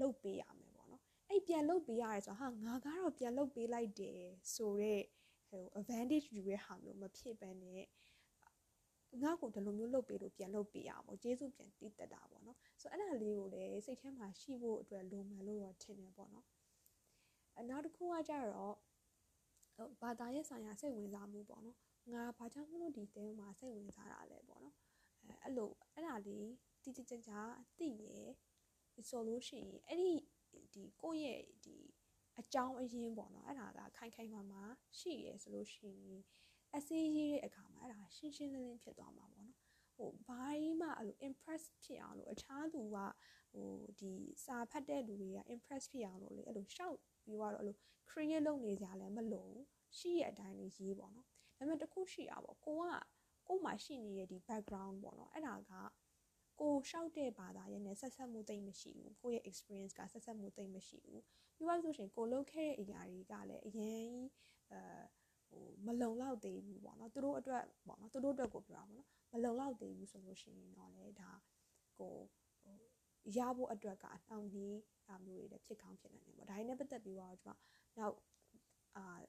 [0.00, 4.22] လုပ်ပေးရမယ်ပေါ့နော်အဲ့ပြန်လုပ်ပေးရတယ်ဆိုတော့ဟာငါကတော့ပြန်လုပ်ပေးလိုက်တယ်
[4.54, 5.02] ဆိုတော့
[5.48, 7.84] ဟို advantage ယူရဟာမျိုးမဖြစ်ဘဲနဲ့
[9.22, 16.46] ငါ့ကိုဒီလိုမျိုးလုပ်ပေးလို့ပြန်လုပ်ပေးရအောင်ကျေးဇူးပြန်တည်တက်တာပေါ့နော်ဆိုတော့အဲ့ဒါလေးကိုလည်းစိတ်ထဲမှာရှိဖို့အတွက်လိုမယ်လို့တော့ထင်တယ်ပေါ့နော်
[17.60, 18.76] အနောက်တစ်ခုကကြတော့
[20.02, 21.78] ဘာသာရေးဆိုင်ရာစိတ်ဝင်စားမှုပေါ့နော်
[22.12, 24.76] ငါဘာကြောင့်မလို့ဒီတဲမှာစိတ်ဝင်စားတာလဲပေါ့နော်
[25.22, 26.48] အဲအဲ့လိုအဲ့ဒါလေး
[26.82, 27.32] တိတိကျကျ
[27.78, 30.12] သိရဆိုလို့ရှိရင်အဲ့ဒီ
[30.74, 31.76] ဒီကိုယ့်ရဲ့ဒီ
[32.40, 34.62] အကြောင်းအရင်းပေါ့နော်အဲ့ဒါကခိုင်ခိုင်မာမာ
[34.98, 36.20] ရှိရဆိုလို့ရှိရင်
[36.76, 39.58] အစေးရေးတဲ့အခါမှာအဲ့ဒါရှင်းရှင်းလင်းလင်းဖြစ်သွားမှာပေါ့နော်
[39.96, 42.96] ဟိုဘာကြီးမှအဲ့လို impress ဖြစ်အောင်လို့အခြားသူက
[43.52, 43.70] ဟို
[44.00, 44.12] ဒီ
[44.44, 47.76] စာဖတ်တဲ့လူတွေက impress ဖြစ်အောင်လို့လေအဲ့လိုရှောက် ပြီးတော့အဲ့လို
[48.10, 49.54] create လုပ်နေကြလည်းမလို့
[49.98, 52.84] ရှိရအတိုင်းလေးရေးပေါ့နော်ဒါပေမဲ့တခုရှိရပါကိုက
[53.48, 55.72] ကို့မှာရှိနေတဲ့ဒီ background ပေါ့နော်အဲ့ဒါက
[56.60, 61.22] ကိုရှောက်တဲ့ဘာသာရဲ့နဲ့ဆက်ဆက်မှုတိတ်မရှိဘူးကိုရဲ့ experience ကဆက်ဆက်မှုတိတ်မရှိဘူး
[61.56, 64.10] ပြီးတော့ဆိုရှင်ကိုလုပ်ခဲ့တဲ့အရာတွေကလည်းအရင်
[64.72, 64.82] အဲ
[65.48, 71.30] ဟိုမလုံလောက်သေးဘူးပေါ့နော်သူတို့အတွက်ပေါ့နော်သူတို့အတွက်ကိုပြောတာပေါ့နော်မလုံလောက်သေးဘူးဆိုလို့ရှိရင်တော့လေဒါ
[71.98, 72.49] ကိုဟို
[73.36, 74.78] ရဖို့အတွက်ကအနှောင့်နှေး
[75.08, 78.16] တာမျိုးတွေလည်းဖြစ်ကောင်းဖြစ်နိုင်တယ်ပေါ့ဒါနဲ့ပတ်သက်ပြီးတော့ကျွန်မနောက်
[78.96, 79.20] အာ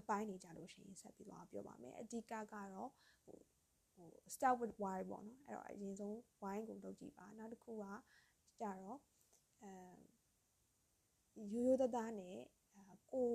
[0.00, 2.90] အပိုင်းနေကြလို့ရှိရင်ဆက်ပြီးတော့ပြောပါမယ်အဓိကကတော့
[3.24, 3.38] ဟို
[3.94, 7.84] ဟို start with why ပေါ့နော်အဲ့တော့အရင်ဆုံး why ကိုလုပ်ကြည့်ပါနောက်တစ်ခုက
[8.60, 8.98] ကြတော့
[9.62, 9.72] အဲ
[11.52, 12.36] ရိုးရိုးသားသားနဲ့
[13.12, 13.30] ကို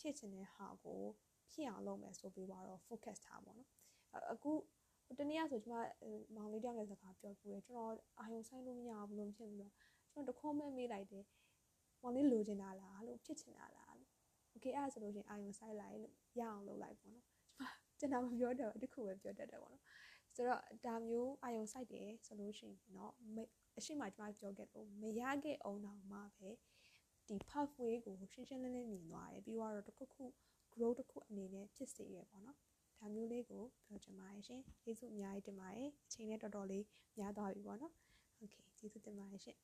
[0.00, 1.02] ဖြစ်ချင်တဲ့ဟာကို
[1.50, 4.52] ဖြစ်အောင်လုပ်မယ်ဆိုပြီးတော့ focus ထားပါတော့အခု
[5.19, 5.83] တနေ့ကဆိုကျွန်
[6.35, 9.73] မမောင်လေးတယောက်နဲ့စကားပြောပြတယ်ကျွန်တော်အာယုံဆိုင်လို့မရဘူးလို့ဖြစ်ပြီးတော့
[10.11, 11.25] ကျွန်တော်တခေါက်မဲ့မေးလိုက်တယ်
[12.01, 14.09] မောင်လေးလိုချင်တာလားလို့ဖြစ်ချင်တာလားလို့
[14.53, 17.25] okay အဲ့ဒါဆိုလို့ရှိရင်အာယုံဆိုင်လိုက်လို့ရအောင်လုပ်လိုက်ပေါ့နော်
[17.99, 19.83] ကျွန်တော်မပြောတော့တခုပဲပြောတတ်တယ်ပေါ့နော်
[20.35, 23.11] ဆိုတော့ဒါမျိုးအာယုံဆိုင်တယ်ဆိုလို့ရှိရင်เนาะ
[23.77, 26.49] အရှိမကျွန်မပြောခဲ့လို့မရခဲ့အောင်တော့မှပဲ
[27.27, 30.23] ဒီ pathway ကိုရှင်းရှင်းလင်းလင်းမြင်သွားတယ်ပြီးတော့တခုခု
[30.73, 32.57] grow တစ်ခုအနေနဲ့ဖြစ်စေရပေါ့နော်
[33.01, 36.85] ဒါမျိုးလေးကိုပြောချင်ပါတယ်ရှင်ကျေးဇူးအများကြီးတင်ပါတယ်အချိန်နဲ့တော်တော်လေး
[37.17, 37.93] များသွားပြီပေါ့နော်
[38.37, 39.57] โอเคကျေးဇူးတင်ပါတယ်ရှင်